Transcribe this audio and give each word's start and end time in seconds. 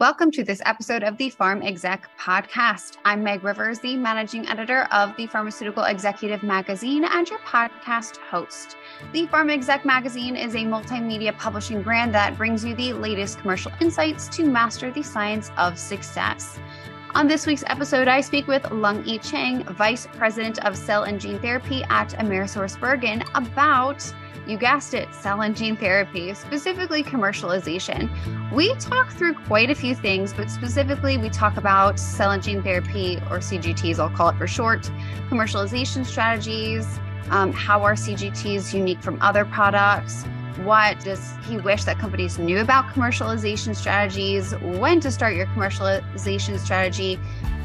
Welcome 0.00 0.32
to 0.32 0.42
this 0.42 0.60
episode 0.64 1.04
of 1.04 1.16
the 1.18 1.30
Pharm 1.30 1.64
Exec 1.64 2.10
podcast. 2.18 2.96
I'm 3.04 3.22
Meg 3.22 3.44
Rivers, 3.44 3.78
the 3.78 3.96
managing 3.96 4.44
editor 4.48 4.88
of 4.90 5.16
the 5.16 5.28
Pharmaceutical 5.28 5.84
Executive 5.84 6.42
magazine 6.42 7.04
and 7.04 7.30
your 7.30 7.38
podcast 7.38 8.16
host. 8.16 8.76
The 9.12 9.28
Pharm 9.28 9.52
Exec 9.52 9.84
magazine 9.84 10.34
is 10.34 10.56
a 10.56 10.64
multimedia 10.64 11.38
publishing 11.38 11.80
brand 11.80 12.12
that 12.12 12.36
brings 12.36 12.64
you 12.64 12.74
the 12.74 12.92
latest 12.92 13.38
commercial 13.38 13.70
insights 13.80 14.26
to 14.30 14.44
master 14.44 14.90
the 14.90 15.04
science 15.04 15.52
of 15.56 15.78
success. 15.78 16.58
On 17.14 17.28
this 17.28 17.46
week's 17.46 17.62
episode, 17.68 18.08
I 18.08 18.20
speak 18.20 18.48
with 18.48 18.68
Lung-I 18.72 19.18
Cheng, 19.18 19.62
Vice 19.74 20.08
President 20.14 20.58
of 20.64 20.76
Cell 20.76 21.04
and 21.04 21.20
Gene 21.20 21.38
Therapy 21.38 21.84
at 21.84 22.08
AmerisourceBergen, 22.10 23.24
about 23.36 24.12
you 24.48 24.58
guessed 24.58 24.94
it, 24.94 25.14
cell 25.14 25.42
and 25.42 25.56
gene 25.56 25.76
therapy, 25.76 26.34
specifically 26.34 27.04
commercialization. 27.04 28.10
We 28.52 28.74
talk 28.74 29.12
through 29.12 29.34
quite 29.34 29.70
a 29.70 29.76
few 29.76 29.94
things, 29.94 30.34
but 30.34 30.50
specifically, 30.50 31.16
we 31.16 31.30
talk 31.30 31.56
about 31.56 32.00
cell 32.00 32.32
and 32.32 32.42
gene 32.42 32.64
therapy, 32.64 33.18
or 33.30 33.38
CGTs, 33.38 34.00
I'll 34.00 34.10
call 34.10 34.30
it 34.30 34.36
for 34.36 34.48
short, 34.48 34.82
commercialization 35.30 36.04
strategies, 36.04 36.98
um, 37.30 37.52
how 37.52 37.82
are 37.84 37.94
CGTs 37.94 38.74
unique 38.74 39.00
from 39.00 39.22
other 39.22 39.44
products. 39.44 40.24
What 40.62 41.00
does 41.00 41.34
he 41.48 41.56
wish 41.58 41.84
that 41.84 41.98
companies 41.98 42.38
knew 42.38 42.60
about 42.60 42.86
commercialization 42.94 43.74
strategies? 43.74 44.52
When 44.62 45.00
to 45.00 45.10
start 45.10 45.34
your 45.34 45.46
commercialization 45.46 46.58
strategy? 46.58 47.18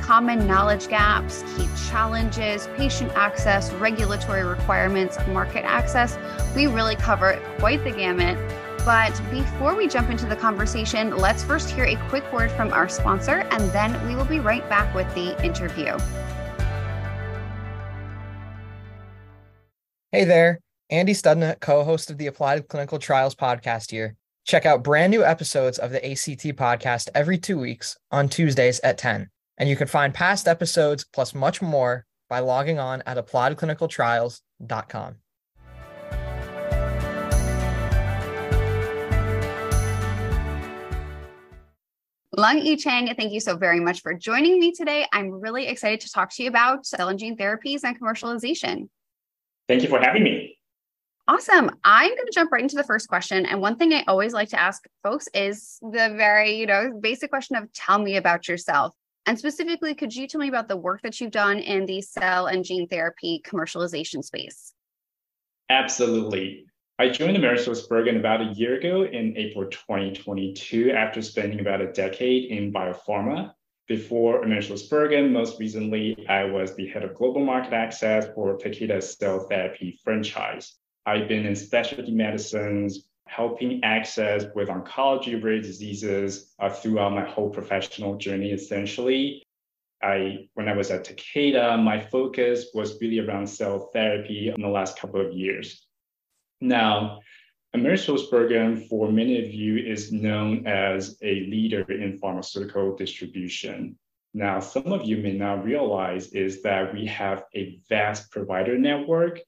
common 0.09 0.47
knowledge 0.47 0.87
gaps, 0.87 1.43
key 1.55 1.67
challenges, 1.87 2.67
patient 2.75 3.11
access, 3.15 3.71
regulatory 3.73 4.43
requirements, 4.43 5.19
market 5.27 5.63
access. 5.63 6.17
We 6.55 6.65
really 6.65 6.95
cover 6.95 7.39
quite 7.59 7.83
the 7.83 7.91
gamut. 7.91 8.35
But 8.85 9.11
before 9.29 9.75
we 9.75 9.87
jump 9.87 10.09
into 10.09 10.25
the 10.25 10.35
conversation, 10.35 11.15
let's 11.15 11.43
first 11.43 11.69
hear 11.69 11.85
a 11.85 11.95
quick 12.09 12.23
word 12.33 12.49
from 12.53 12.73
our 12.73 12.89
sponsor, 12.89 13.47
and 13.51 13.69
then 13.71 14.03
we 14.07 14.15
will 14.15 14.25
be 14.25 14.39
right 14.39 14.67
back 14.67 14.95
with 14.95 15.13
the 15.13 15.39
interview. 15.45 15.95
Hey 20.11 20.23
there, 20.23 20.59
Andy 20.91 21.13
Studna, 21.13 21.59
co 21.59 21.83
host 21.83 22.09
of 22.09 22.17
the 22.17 22.25
Applied 22.25 22.67
Clinical 22.67 22.97
Trials 22.97 23.35
podcast 23.35 23.91
here. 23.91 24.15
Check 24.45 24.65
out 24.65 24.83
brand 24.83 25.11
new 25.11 25.23
episodes 25.23 25.77
of 25.77 25.91
the 25.91 26.03
ACT 26.03 26.57
podcast 26.57 27.09
every 27.13 27.37
two 27.37 27.59
weeks 27.59 27.95
on 28.09 28.27
Tuesdays 28.27 28.79
at 28.79 28.97
10. 28.97 29.29
And 29.59 29.69
you 29.69 29.75
can 29.75 29.87
find 29.87 30.13
past 30.13 30.47
episodes 30.47 31.05
plus 31.13 31.35
much 31.35 31.61
more 31.61 32.07
by 32.27 32.39
logging 32.39 32.79
on 32.79 33.03
at 33.05 33.17
appliedclinicaltrials.com. 33.17 35.15
Lung-I 42.35 42.75
Cheng, 42.77 43.13
thank 43.15 43.33
you 43.33 43.41
so 43.41 43.57
very 43.57 43.79
much 43.79 44.01
for 44.01 44.13
joining 44.13 44.59
me 44.59 44.71
today. 44.71 45.05
I'm 45.11 45.29
really 45.29 45.67
excited 45.67 45.99
to 46.01 46.11
talk 46.11 46.33
to 46.35 46.43
you 46.43 46.49
about 46.49 46.85
cell 46.87 47.09
and 47.09 47.19
gene 47.19 47.37
therapies 47.37 47.83
and 47.83 47.99
commercialization. 47.99 48.87
Thank 49.67 49.83
you 49.83 49.89
for 49.89 49.99
having 49.99 50.23
me. 50.23 50.58
Awesome. 51.29 51.69
I'm 51.83 52.09
going 52.09 52.25
to 52.25 52.31
jump 52.33 52.51
right 52.51 52.63
into 52.63 52.75
the 52.75 52.83
first 52.83 53.07
question. 53.07 53.45
And 53.45 53.61
one 53.61 53.75
thing 53.75 53.93
I 53.93 54.03
always 54.07 54.33
like 54.33 54.49
to 54.49 54.59
ask 54.59 54.83
folks 55.03 55.27
is 55.35 55.77
the 55.79 56.15
very, 56.17 56.55
you 56.55 56.65
know, 56.65 56.99
basic 56.99 57.29
question 57.29 57.55
of 57.55 57.71
tell 57.71 57.99
me 57.99 58.17
about 58.17 58.47
yourself. 58.47 58.95
And 59.27 59.37
specifically, 59.37 59.93
could 59.93 60.15
you 60.15 60.27
tell 60.27 60.41
me 60.41 60.47
about 60.47 60.67
the 60.67 60.75
work 60.75 61.03
that 61.03 61.21
you've 61.21 61.29
done 61.29 61.59
in 61.59 61.85
the 61.85 62.01
cell 62.01 62.47
and 62.47 62.65
gene 62.65 62.87
therapy 62.87 63.43
commercialization 63.45 64.23
space? 64.23 64.73
Absolutely. 65.69 66.65
I 66.97 67.09
joined 67.09 67.37
AmerisourceBergen 67.37 68.17
about 68.17 68.41
a 68.41 68.51
year 68.55 68.79
ago 68.79 69.03
in 69.03 69.37
April 69.37 69.69
2022 69.69 70.89
after 70.93 71.21
spending 71.21 71.59
about 71.59 71.79
a 71.79 71.91
decade 71.91 72.49
in 72.49 72.73
biopharma. 72.73 73.53
Before 73.87 74.43
AmerisourceBergen, 74.43 75.29
most 75.29 75.59
recently, 75.59 76.25
I 76.27 76.45
was 76.45 76.75
the 76.75 76.87
head 76.87 77.03
of 77.03 77.13
global 77.13 77.45
market 77.45 77.73
access 77.73 78.25
for 78.33 78.57
Takeda's 78.57 79.15
cell 79.15 79.45
therapy 79.47 79.99
franchise. 80.03 80.79
I've 81.05 81.27
been 81.27 81.45
in 81.45 81.55
specialty 81.55 82.11
medicines, 82.11 83.09
helping 83.27 83.83
access 83.83 84.45
with 84.55 84.69
oncology, 84.69 85.41
rare 85.41 85.61
diseases 85.61 86.53
uh, 86.59 86.69
throughout 86.69 87.13
my 87.13 87.23
whole 87.23 87.49
professional 87.49 88.15
journey, 88.17 88.51
essentially. 88.51 89.43
I, 90.01 90.47
when 90.53 90.69
I 90.69 90.75
was 90.75 90.91
at 90.91 91.05
Takeda, 91.05 91.81
my 91.81 91.99
focus 91.99 92.67
was 92.73 92.99
really 93.01 93.19
around 93.19 93.47
cell 93.47 93.89
therapy 93.93 94.49
in 94.49 94.61
the 94.61 94.67
last 94.67 94.97
couple 94.97 95.25
of 95.25 95.33
years. 95.33 95.85
Now, 96.61 97.19
AmerisourceBergen, 97.75 98.87
for 98.87 99.11
many 99.11 99.45
of 99.45 99.53
you, 99.53 99.77
is 99.77 100.11
known 100.11 100.65
as 100.65 101.17
a 101.21 101.41
leader 101.41 101.83
in 101.91 102.17
pharmaceutical 102.17 102.95
distribution. 102.95 103.97
Now, 104.33 104.59
some 104.59 104.91
of 104.91 105.05
you 105.05 105.17
may 105.17 105.33
not 105.33 105.65
realize 105.65 106.33
is 106.33 106.61
that 106.63 106.93
we 106.93 107.05
have 107.07 107.43
a 107.55 107.79
vast 107.89 108.31
provider 108.31 108.77
network 108.77 109.39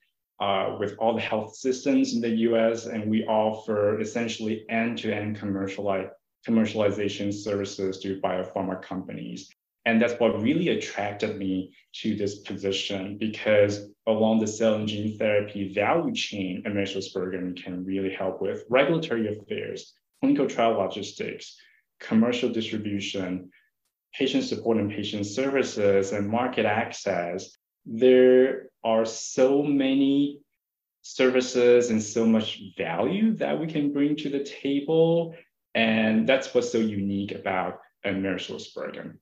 uh, 0.41 0.75
with 0.79 0.96
all 0.97 1.13
the 1.13 1.22
health 1.22 1.56
systems 1.56 2.16
in 2.16 2.22
the 2.22 2.35
US, 2.50 2.88
and 2.88 3.09
we 3.09 3.25
offer 3.25 4.02
essentially 4.02 4.66
end-to-end 4.69 5.40
commercialization 5.40 7.31
services 7.31 8.00
to 8.00 8.19
biopharma 8.19 8.81
companies. 8.81 9.50
And 9.85 10.01
that's 10.01 10.19
what 10.19 10.41
really 10.41 10.69
attracted 10.69 11.38
me 11.38 11.74
to 12.01 12.16
this 12.16 12.40
position 12.40 13.18
because 13.18 13.88
along 14.07 14.40
the 14.40 14.47
cell 14.47 14.75
and 14.75 14.88
gene 14.88 15.18
therapy 15.18 15.74
value 15.74 16.13
chain, 16.13 16.63
AmerisourceBergen 16.68 17.62
can 17.63 17.85
really 17.85 18.13
help 18.13 18.41
with 18.41 18.66
regulatory 18.69 19.35
affairs, 19.35 19.94
clinical 20.19 20.47
trial 20.47 20.74
logistics, 20.74 21.56
commercial 22.00 22.50
distribution, 22.50 23.50
patient 24.13 24.44
support 24.44 24.78
and 24.78 24.91
patient 24.91 25.25
services, 25.25 26.12
and 26.12 26.28
market 26.28 26.66
access. 26.66 27.57
There 27.86 28.69
are 28.84 29.06
so 29.06 29.64
many 29.64 30.42
services 31.02 31.90
and 31.90 32.02
so 32.02 32.25
much 32.25 32.62
value 32.78 33.36
that 33.36 33.59
we 33.59 33.68
can 33.68 33.92
bring 33.92 34.16
to 34.18 34.30
the 34.30 34.44
table. 34.44 35.36
And 35.74 36.28
that's 36.28 36.53
what's 36.53 36.72
so 36.72 36.78
unique 36.78 37.31
about 37.31 37.80
AmerisourceBergen. 38.06 39.18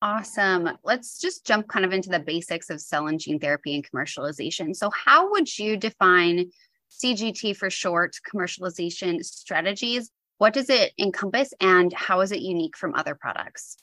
Awesome. 0.00 0.68
Let's 0.82 1.20
just 1.20 1.46
jump 1.46 1.68
kind 1.68 1.84
of 1.84 1.92
into 1.92 2.08
the 2.08 2.18
basics 2.18 2.70
of 2.70 2.80
cell 2.80 3.06
and 3.06 3.20
gene 3.20 3.38
therapy 3.38 3.76
and 3.76 3.88
commercialization. 3.88 4.74
So, 4.74 4.90
how 4.90 5.30
would 5.30 5.56
you 5.56 5.76
define 5.76 6.50
CGT 6.90 7.56
for 7.56 7.70
short 7.70 8.16
commercialization 8.28 9.24
strategies? 9.24 10.10
What 10.38 10.54
does 10.54 10.68
it 10.70 10.92
encompass 10.98 11.54
and 11.60 11.92
how 11.92 12.20
is 12.20 12.32
it 12.32 12.40
unique 12.40 12.76
from 12.76 12.94
other 12.94 13.14
products? 13.14 13.76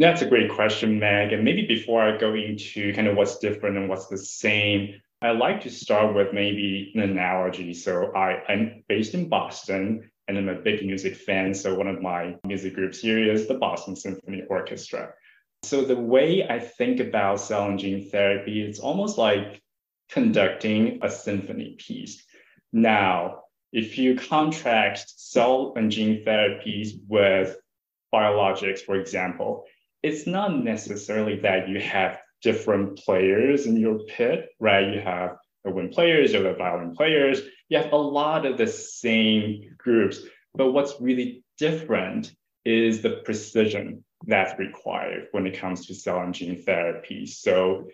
That's 0.00 0.22
a 0.22 0.26
great 0.26 0.50
question, 0.50 0.98
Meg. 0.98 1.34
And 1.34 1.44
maybe 1.44 1.66
before 1.66 2.00
I 2.00 2.16
go 2.16 2.32
into 2.32 2.94
kind 2.94 3.06
of 3.06 3.18
what's 3.18 3.38
different 3.38 3.76
and 3.76 3.86
what's 3.86 4.06
the 4.06 4.16
same, 4.16 4.94
I 5.20 5.32
like 5.32 5.60
to 5.60 5.70
start 5.70 6.14
with 6.14 6.32
maybe 6.32 6.90
an 6.94 7.02
analogy. 7.02 7.74
So 7.74 8.10
I, 8.16 8.42
I'm 8.48 8.82
based 8.88 9.12
in 9.12 9.28
Boston 9.28 10.10
and 10.26 10.38
I'm 10.38 10.48
a 10.48 10.54
big 10.54 10.86
music 10.86 11.16
fan. 11.16 11.52
So 11.52 11.74
one 11.74 11.86
of 11.86 12.00
my 12.00 12.36
music 12.46 12.74
groups 12.74 13.00
here 13.00 13.30
is 13.30 13.46
the 13.46 13.58
Boston 13.58 13.94
Symphony 13.94 14.42
Orchestra. 14.48 15.12
So 15.64 15.84
the 15.84 15.96
way 15.96 16.48
I 16.48 16.60
think 16.60 16.98
about 17.00 17.38
cell 17.38 17.68
and 17.68 17.78
gene 17.78 18.08
therapy, 18.08 18.62
it's 18.62 18.78
almost 18.78 19.18
like 19.18 19.60
conducting 20.08 21.00
a 21.02 21.10
symphony 21.10 21.76
piece. 21.78 22.24
Now, 22.72 23.42
if 23.70 23.98
you 23.98 24.16
contrast 24.16 25.30
cell 25.30 25.74
and 25.76 25.90
gene 25.90 26.24
therapies 26.24 26.92
with 27.06 27.58
biologics, 28.14 28.80
for 28.80 28.96
example, 28.96 29.66
it's 30.02 30.26
not 30.26 30.62
necessarily 30.64 31.36
that 31.40 31.68
you 31.68 31.80
have 31.80 32.20
different 32.42 32.98
players 32.98 33.66
in 33.66 33.76
your 33.76 33.98
pit, 34.00 34.48
right? 34.58 34.94
You 34.94 35.00
have 35.00 35.36
the 35.64 35.70
wind 35.70 35.92
players, 35.92 36.32
you 36.32 36.42
have 36.42 36.52
the 36.52 36.58
violin 36.58 36.94
players, 36.94 37.42
you 37.68 37.78
have 37.78 37.92
a 37.92 37.96
lot 37.96 38.46
of 38.46 38.56
the 38.56 38.66
same 38.66 39.74
groups. 39.76 40.20
But 40.54 40.72
what's 40.72 41.00
really 41.00 41.44
different 41.58 42.32
is 42.64 43.02
the 43.02 43.20
precision 43.24 44.04
that's 44.26 44.58
required 44.58 45.28
when 45.32 45.46
it 45.46 45.58
comes 45.58 45.86
to 45.86 45.94
cell 45.94 46.20
and 46.20 46.34
gene 46.34 46.62
therapy. 46.62 47.26
So 47.26 47.88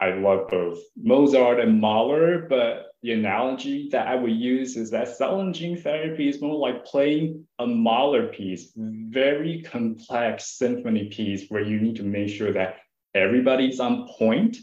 I 0.00 0.14
love 0.14 0.48
both 0.48 0.78
Mozart 0.96 1.60
and 1.60 1.80
Mahler, 1.80 2.46
but 2.48 2.91
the 3.02 3.12
analogy 3.12 3.88
that 3.90 4.06
I 4.06 4.14
would 4.14 4.36
use 4.36 4.76
is 4.76 4.90
that 4.90 5.08
cell 5.08 5.40
and 5.40 5.54
gene 5.54 5.76
therapy 5.76 6.28
is 6.28 6.40
more 6.40 6.54
like 6.54 6.84
playing 6.84 7.46
a 7.58 7.66
Mahler 7.66 8.28
piece, 8.28 8.72
very 8.76 9.62
complex 9.62 10.56
symphony 10.56 11.06
piece 11.06 11.48
where 11.48 11.62
you 11.62 11.80
need 11.80 11.96
to 11.96 12.04
make 12.04 12.28
sure 12.28 12.52
that 12.52 12.76
everybody's 13.14 13.80
on 13.80 14.06
point 14.06 14.56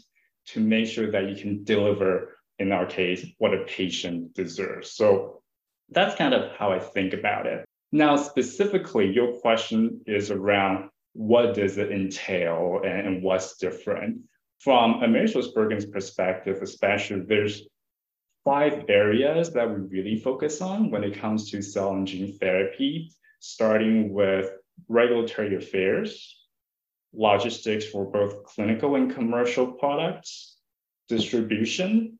to 0.46 0.60
make 0.60 0.86
sure 0.86 1.10
that 1.10 1.28
you 1.28 1.36
can 1.36 1.64
deliver, 1.64 2.38
in 2.58 2.72
our 2.72 2.86
case, 2.86 3.26
what 3.38 3.52
a 3.52 3.64
patient 3.64 4.32
deserves. 4.34 4.92
So 4.92 5.42
that's 5.90 6.16
kind 6.16 6.32
of 6.32 6.52
how 6.56 6.72
I 6.72 6.78
think 6.78 7.12
about 7.12 7.46
it. 7.46 7.64
Now, 7.92 8.16
specifically, 8.16 9.12
your 9.12 9.38
question 9.40 10.00
is 10.06 10.30
around 10.30 10.88
what 11.12 11.54
does 11.54 11.76
it 11.76 11.90
entail 11.92 12.80
and, 12.84 13.22
what's 13.22 13.56
different. 13.56 14.20
From 14.60 15.00
AmerisourceBergen's 15.00 15.86
perspective, 15.86 16.62
especially, 16.62 17.20
there's 17.20 17.64
five 18.44 18.84
areas 18.88 19.52
that 19.52 19.68
we 19.68 19.76
really 19.76 20.16
focus 20.16 20.60
on 20.60 20.90
when 20.90 21.04
it 21.04 21.18
comes 21.18 21.50
to 21.50 21.62
cell 21.62 21.92
and 21.92 22.06
gene 22.06 22.38
therapy, 22.38 23.12
starting 23.40 24.12
with 24.12 24.50
regulatory 24.88 25.56
affairs, 25.56 26.36
logistics 27.12 27.86
for 27.86 28.04
both 28.10 28.44
clinical 28.44 28.96
and 28.96 29.14
commercial 29.14 29.72
products, 29.72 30.56
distribution, 31.08 32.18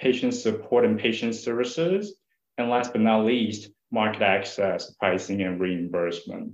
patient 0.00 0.34
support 0.34 0.84
and 0.84 0.98
patient 0.98 1.34
services, 1.34 2.16
and 2.58 2.68
last 2.68 2.92
but 2.92 3.00
not 3.00 3.24
least, 3.24 3.70
market 3.90 4.22
access, 4.22 4.92
pricing, 4.94 5.42
and 5.42 5.60
reimbursement. 5.60 6.52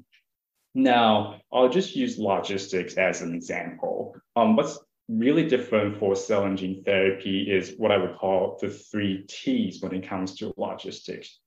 Now, 0.75 1.41
I'll 1.53 1.69
just 1.69 1.97
use 1.97 2.19
logistics 2.19 2.95
as 2.95 3.23
an 3.23 3.35
example. 3.35 4.15
Um, 4.37 4.55
what's 4.55 4.79
really 5.09 5.49
different 5.49 5.99
for 5.99 6.15
cell 6.15 6.45
and 6.45 6.59
gene 6.59 6.85
therapy 6.85 7.51
is 7.51 7.75
what 7.79 7.91
I 7.91 7.97
would 7.97 8.17
call 8.17 8.59
the 8.61 8.69
three 8.69 9.25
T's 9.27 9.81
when 9.81 9.95
it 9.95 10.07
comes 10.07 10.37
to 10.37 10.53
logistics. 10.57 11.39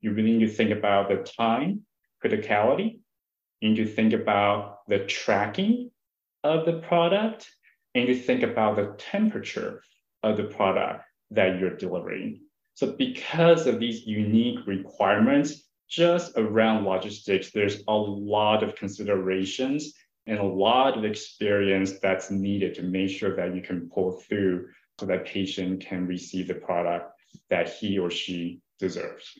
You 0.00 0.12
really 0.12 0.38
need 0.38 0.46
to 0.46 0.52
think 0.52 0.70
about 0.70 1.08
the 1.08 1.16
time, 1.16 1.84
criticality, 2.24 3.00
you 3.60 3.70
need 3.70 3.76
to 3.76 3.86
think 3.86 4.12
about 4.12 4.86
the 4.86 5.00
tracking 5.00 5.90
of 6.44 6.64
the 6.64 6.74
product, 6.74 7.50
and 7.94 8.06
you 8.06 8.14
think 8.14 8.44
about 8.44 8.76
the 8.76 8.94
temperature 8.96 9.82
of 10.22 10.36
the 10.36 10.44
product 10.44 11.04
that 11.32 11.58
you're 11.58 11.76
delivering. 11.76 12.40
So 12.74 12.92
because 12.92 13.66
of 13.66 13.80
these 13.80 14.06
unique 14.06 14.64
requirements, 14.66 15.64
just 15.88 16.36
around 16.36 16.84
logistics, 16.84 17.50
there's 17.50 17.82
a 17.88 17.94
lot 17.94 18.62
of 18.62 18.76
considerations 18.76 19.94
and 20.28 20.38
a 20.38 20.44
lot 20.44 20.96
of 20.96 21.04
experience 21.04 21.94
that's 22.00 22.30
needed 22.30 22.74
to 22.74 22.82
make 22.82 23.10
sure 23.10 23.34
that 23.34 23.54
you 23.54 23.62
can 23.62 23.88
pull 23.88 24.12
through 24.12 24.68
so 25.00 25.06
that 25.06 25.24
patient 25.24 25.84
can 25.84 26.06
receive 26.06 26.48
the 26.48 26.54
product 26.54 27.12
that 27.48 27.68
he 27.68 27.98
or 27.98 28.10
she 28.10 28.60
deserves. 28.78 29.38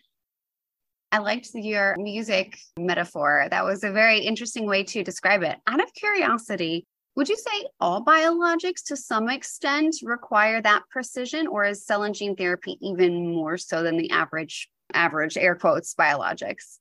I 1.13 1.19
liked 1.19 1.51
your 1.55 1.95
music 1.99 2.59
metaphor. 2.79 3.49
That 3.51 3.65
was 3.65 3.85
a 3.85 3.93
very 3.93 4.21
interesting 4.21 4.67
way 4.67 4.83
to 4.85 5.03
describe 5.03 5.43
it. 5.43 5.57
Out 5.67 5.83
of 5.83 5.93
curiosity, 5.95 6.87
would 7.17 7.29
you 7.29 7.37
say 7.37 7.67
all 7.81 8.05
biologics 8.05 8.85
to 8.87 8.97
some 8.97 9.29
extent 9.29 9.97
require 10.03 10.63
that 10.63 10.83
precision, 10.91 11.47
or 11.47 11.65
is 11.65 11.85
cell 11.85 12.05
and 12.05 12.15
gene 12.15 12.37
therapy 12.37 12.79
even 12.81 13.35
more 13.35 13.57
so 13.57 13.83
than 13.83 13.97
the 13.97 14.11
average, 14.11 14.69
average 14.95 15.37
air 15.37 15.55
quotes 15.55 15.95
biologics? 15.95 16.79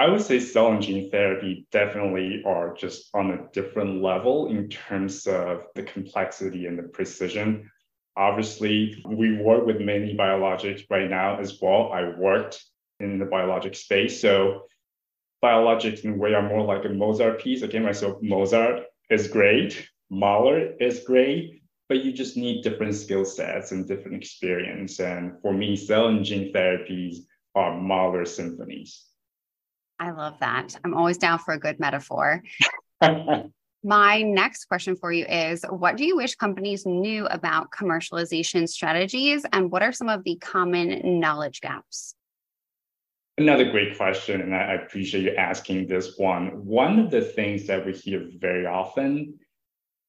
I 0.00 0.08
would 0.08 0.22
say 0.22 0.40
cell 0.40 0.72
and 0.72 0.80
gene 0.80 1.10
therapy 1.10 1.66
definitely 1.70 2.42
are 2.46 2.72
just 2.72 3.10
on 3.12 3.32
a 3.32 3.46
different 3.52 4.02
level 4.02 4.48
in 4.48 4.70
terms 4.70 5.26
of 5.26 5.64
the 5.74 5.82
complexity 5.82 6.64
and 6.64 6.78
the 6.78 6.84
precision. 6.84 7.70
Obviously, 8.16 9.02
we 9.04 9.36
work 9.36 9.66
with 9.66 9.78
many 9.78 10.16
biologics 10.16 10.84
right 10.88 11.10
now 11.10 11.38
as 11.38 11.60
well. 11.60 11.92
I 11.92 12.16
worked 12.16 12.64
in 12.98 13.18
the 13.18 13.26
biologic 13.26 13.74
space. 13.74 14.18
So 14.18 14.62
biologics 15.44 16.02
in 16.02 16.14
a 16.14 16.16
way 16.16 16.32
are 16.32 16.48
more 16.48 16.62
like 16.62 16.86
a 16.86 16.88
Mozart 16.88 17.42
piece. 17.42 17.60
Again, 17.60 17.82
myself, 17.82 18.22
Mozart 18.22 18.84
is 19.10 19.28
great, 19.28 19.86
Mahler 20.08 20.76
is 20.80 21.04
great, 21.04 21.62
but 21.90 22.02
you 22.02 22.14
just 22.14 22.38
need 22.38 22.62
different 22.62 22.94
skill 22.94 23.26
sets 23.26 23.72
and 23.72 23.86
different 23.86 24.16
experience. 24.16 24.98
And 24.98 25.32
for 25.42 25.52
me, 25.52 25.76
cell 25.76 26.08
and 26.08 26.24
gene 26.24 26.54
therapies 26.54 27.16
are 27.54 27.78
Mahler 27.78 28.24
symphonies. 28.24 29.09
I 30.00 30.12
love 30.12 30.38
that. 30.40 30.74
I'm 30.82 30.94
always 30.94 31.18
down 31.18 31.38
for 31.38 31.52
a 31.52 31.58
good 31.58 31.78
metaphor. 31.78 32.42
My 33.82 34.22
next 34.22 34.64
question 34.66 34.96
for 34.96 35.12
you 35.12 35.26
is 35.26 35.64
What 35.68 35.96
do 35.96 36.04
you 36.04 36.16
wish 36.16 36.34
companies 36.34 36.86
knew 36.86 37.26
about 37.26 37.70
commercialization 37.70 38.68
strategies, 38.68 39.44
and 39.52 39.70
what 39.70 39.82
are 39.82 39.92
some 39.92 40.08
of 40.08 40.24
the 40.24 40.36
common 40.36 41.20
knowledge 41.20 41.60
gaps? 41.60 42.14
Another 43.36 43.70
great 43.70 43.96
question, 43.96 44.40
and 44.40 44.54
I 44.54 44.74
appreciate 44.74 45.22
you 45.22 45.34
asking 45.34 45.86
this 45.86 46.18
one. 46.18 46.64
One 46.64 46.98
of 46.98 47.10
the 47.10 47.22
things 47.22 47.66
that 47.66 47.86
we 47.86 47.92
hear 47.92 48.26
very 48.38 48.66
often 48.66 49.38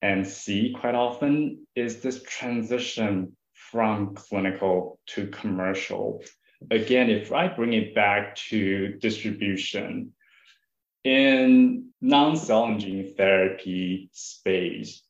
and 0.02 0.26
see 0.26 0.76
quite 0.80 0.96
often 0.96 1.66
is 1.76 2.02
this 2.02 2.24
transition 2.24 3.36
from 3.54 4.16
clinical 4.16 5.00
to 5.08 5.28
commercial. 5.28 6.24
Again, 6.70 7.10
if 7.10 7.32
I 7.32 7.48
bring 7.48 7.74
it 7.74 7.96
back 7.96 8.36
to 8.50 8.98
distribution, 9.00 10.14
in 11.04 11.90
non-cell 12.02 12.66
and 12.66 12.80
gene 12.80 13.14
therapy 13.16 14.10
space, 14.14 15.02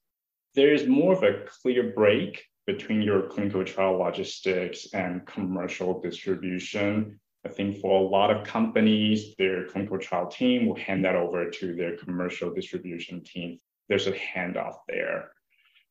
there 0.56 0.74
is 0.74 0.88
more 0.88 1.14
of 1.14 1.24
a 1.24 1.46
clear 1.62 1.92
break 1.92 2.46
between 2.66 3.02
your 3.02 3.24
clinical 3.24 3.66
trial 3.66 3.98
logistics 3.98 4.94
and 4.94 5.26
commercial 5.26 6.00
distribution 6.00 7.20
I 7.44 7.50
think 7.50 7.80
for 7.80 8.00
a 8.00 8.08
lot 8.08 8.30
of 8.30 8.46
companies, 8.46 9.36
their 9.38 9.66
clinical 9.66 9.98
trial 9.98 10.28
team 10.28 10.68
will 10.68 10.76
hand 10.76 11.06
that 11.06 11.16
over 11.16 11.50
to 11.50 11.76
their 11.76 11.98
commercial 11.98 12.54
distribution 12.54 13.24
team. 13.24 13.58
There's 13.90 14.08
a 14.08 14.12
handoff 14.12 14.76
there. 14.88 15.32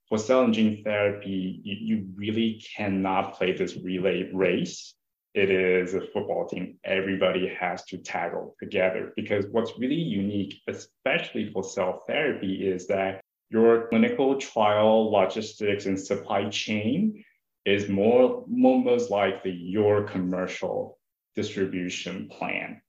For 0.08 0.18
cell 0.18 0.42
and 0.42 0.54
gene 0.54 0.84
therapy, 0.84 1.60
you, 1.64 1.76
you 1.80 2.06
really 2.14 2.62
cannot 2.76 3.34
play 3.34 3.52
this 3.52 3.76
relay 3.76 4.30
race. 4.32 4.94
It 5.32 5.50
is 5.50 5.94
a 5.94 6.00
football 6.00 6.48
team. 6.48 6.78
Everybody 6.84 7.48
has 7.60 7.84
to 7.84 7.98
tackle 7.98 8.56
together 8.58 9.12
because 9.14 9.46
what's 9.52 9.78
really 9.78 9.94
unique, 9.94 10.60
especially 10.66 11.50
for 11.52 11.62
cell 11.62 12.02
therapy, 12.06 12.68
is 12.68 12.88
that 12.88 13.20
your 13.48 13.88
clinical 13.88 14.36
trial 14.38 15.10
logistics 15.10 15.86
and 15.86 15.98
supply 15.98 16.48
chain 16.48 17.24
is 17.64 17.88
more, 17.88 18.44
more 18.48 18.82
most 18.82 19.10
likely 19.10 19.52
your 19.52 20.04
commercial 20.04 20.98
distribution 21.36 22.28
plan. 22.28 22.80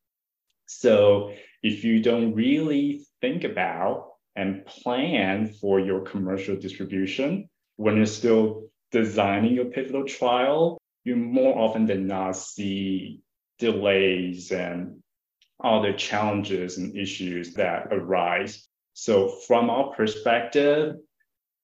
So 0.65 1.33
if 1.61 1.83
you 1.83 2.01
don't 2.01 2.33
really 2.33 3.05
think 3.21 3.43
about 3.43 4.13
and 4.35 4.65
plan 4.65 5.53
for 5.59 5.79
your 5.79 6.01
commercial 6.01 6.55
distribution 6.55 7.49
when 7.75 7.97
you're 7.97 8.05
still 8.05 8.69
designing 8.91 9.53
your 9.53 9.65
pivotal 9.65 10.05
trial, 10.05 10.77
you 11.03 11.15
more 11.15 11.57
often 11.57 11.85
than 11.85 12.07
not 12.07 12.35
see 12.35 13.21
delays 13.59 14.51
and 14.51 15.01
other 15.63 15.93
challenges 15.93 16.77
and 16.77 16.97
issues 16.97 17.53
that 17.53 17.87
arise. 17.91 18.67
So 18.93 19.29
from 19.47 19.69
our 19.69 19.93
perspective, 19.93 20.95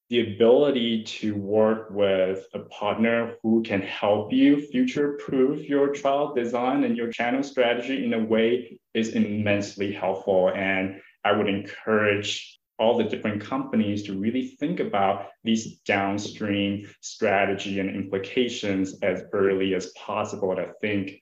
the 0.09 0.35
ability 0.35 1.03
to 1.03 1.35
work 1.35 1.89
with 1.89 2.45
a 2.53 2.59
partner 2.59 3.35
who 3.43 3.61
can 3.63 3.81
help 3.81 4.31
you 4.31 4.61
future 4.61 5.19
proof 5.19 5.67
your 5.67 5.89
trial 5.89 6.33
design 6.33 6.85
and 6.85 6.95
your 6.95 7.11
channel 7.11 7.43
strategy 7.43 8.05
in 8.05 8.13
a 8.13 8.23
way 8.23 8.79
is 8.93 9.09
immensely 9.09 9.91
helpful. 9.91 10.49
And 10.49 11.01
I 11.25 11.33
would 11.33 11.49
encourage 11.49 12.56
all 12.79 12.97
the 12.97 13.03
different 13.03 13.41
companies 13.41 14.03
to 14.03 14.17
really 14.17 14.55
think 14.59 14.79
about 14.79 15.27
these 15.43 15.79
downstream 15.79 16.87
strategy 17.01 17.79
and 17.79 17.89
implications 17.89 18.99
as 19.01 19.23
early 19.33 19.73
as 19.73 19.87
possible. 19.97 20.51
And 20.51 20.61
I 20.61 20.67
think 20.81 21.19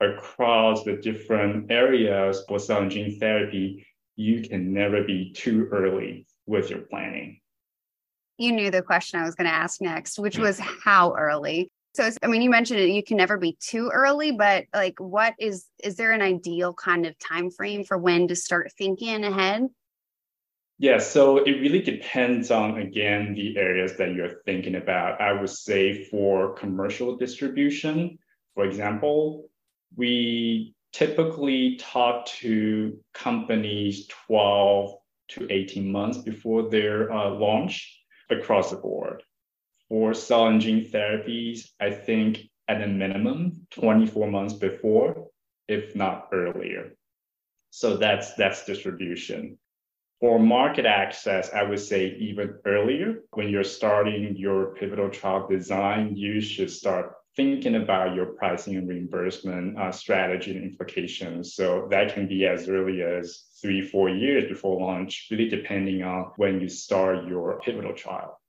across 0.00 0.84
the 0.84 0.96
different 0.96 1.70
areas 1.70 2.44
for 2.48 2.58
cell 2.58 2.82
and 2.82 2.90
gene 2.90 3.18
therapy, 3.18 3.86
you 4.16 4.42
can 4.42 4.72
never 4.72 5.04
be 5.04 5.32
too 5.32 5.68
early 5.70 6.26
with 6.46 6.70
your 6.70 6.80
planning 6.80 7.40
you 8.38 8.52
knew 8.52 8.70
the 8.70 8.82
question 8.82 9.20
I 9.20 9.24
was 9.24 9.34
going 9.34 9.48
to 9.48 9.54
ask 9.54 9.80
next, 9.80 10.18
which 10.18 10.38
was 10.38 10.58
how 10.58 11.14
early. 11.14 11.70
So, 11.94 12.10
I 12.22 12.26
mean, 12.26 12.42
you 12.42 12.50
mentioned 12.50 12.80
it, 12.80 12.90
you 12.90 13.02
can 13.02 13.16
never 13.16 13.38
be 13.38 13.56
too 13.58 13.90
early, 13.92 14.32
but 14.32 14.66
like, 14.74 14.98
what 14.98 15.34
is, 15.38 15.66
is 15.82 15.96
there 15.96 16.12
an 16.12 16.20
ideal 16.20 16.74
kind 16.74 17.06
of 17.06 17.18
time 17.18 17.50
frame 17.50 17.84
for 17.84 17.96
when 17.96 18.28
to 18.28 18.36
start 18.36 18.70
thinking 18.76 19.24
ahead? 19.24 19.68
Yeah, 20.78 20.98
so 20.98 21.38
it 21.38 21.52
really 21.52 21.80
depends 21.80 22.50
on, 22.50 22.76
again, 22.78 23.32
the 23.34 23.56
areas 23.56 23.96
that 23.96 24.14
you're 24.14 24.42
thinking 24.44 24.74
about. 24.74 25.20
I 25.20 25.32
would 25.32 25.48
say 25.48 26.04
for 26.04 26.54
commercial 26.54 27.16
distribution, 27.16 28.18
for 28.54 28.64
example, 28.64 29.48
we 29.96 30.74
typically 30.92 31.76
talk 31.76 32.26
to 32.26 32.98
companies 33.14 34.06
12 34.26 34.94
to 35.28 35.46
18 35.50 35.90
months 35.90 36.18
before 36.18 36.68
their 36.68 37.10
uh, 37.10 37.30
launch 37.30 37.98
across 38.30 38.70
the 38.70 38.76
board. 38.76 39.22
For 39.88 40.12
cell 40.12 40.48
and 40.48 40.60
gene 40.60 40.90
therapies, 40.90 41.70
I 41.80 41.90
think 41.90 42.40
at 42.68 42.82
a 42.82 42.86
minimum 42.86 43.66
24 43.70 44.30
months 44.30 44.54
before, 44.54 45.28
if 45.68 45.96
not 45.96 46.28
earlier. 46.32 46.96
So 47.70 47.96
that's 47.96 48.34
that's 48.34 48.64
distribution. 48.64 49.58
For 50.20 50.38
market 50.38 50.86
access, 50.86 51.52
I 51.52 51.62
would 51.62 51.80
say 51.80 52.16
even 52.18 52.54
earlier. 52.64 53.20
When 53.32 53.50
you're 53.50 53.64
starting 53.64 54.34
your 54.36 54.74
pivotal 54.74 55.10
trial 55.10 55.46
design, 55.46 56.16
you 56.16 56.40
should 56.40 56.70
start 56.70 57.12
thinking 57.36 57.74
about 57.74 58.14
your 58.14 58.26
pricing 58.26 58.76
and 58.76 58.88
reimbursement 58.88 59.78
uh, 59.78 59.92
strategy 59.92 60.56
and 60.56 60.64
implications. 60.64 61.54
So 61.54 61.86
that 61.90 62.14
can 62.14 62.26
be 62.26 62.46
as 62.46 62.66
early 62.66 63.02
as 63.02 63.44
three, 63.60 63.82
four 63.82 64.08
years 64.08 64.48
before 64.48 64.80
launch, 64.80 65.28
really 65.30 65.48
depending 65.48 66.02
on 66.02 66.32
when 66.36 66.62
you 66.62 66.68
start 66.68 67.28
your 67.28 67.60
pivotal 67.60 67.92
trial. 67.92 68.40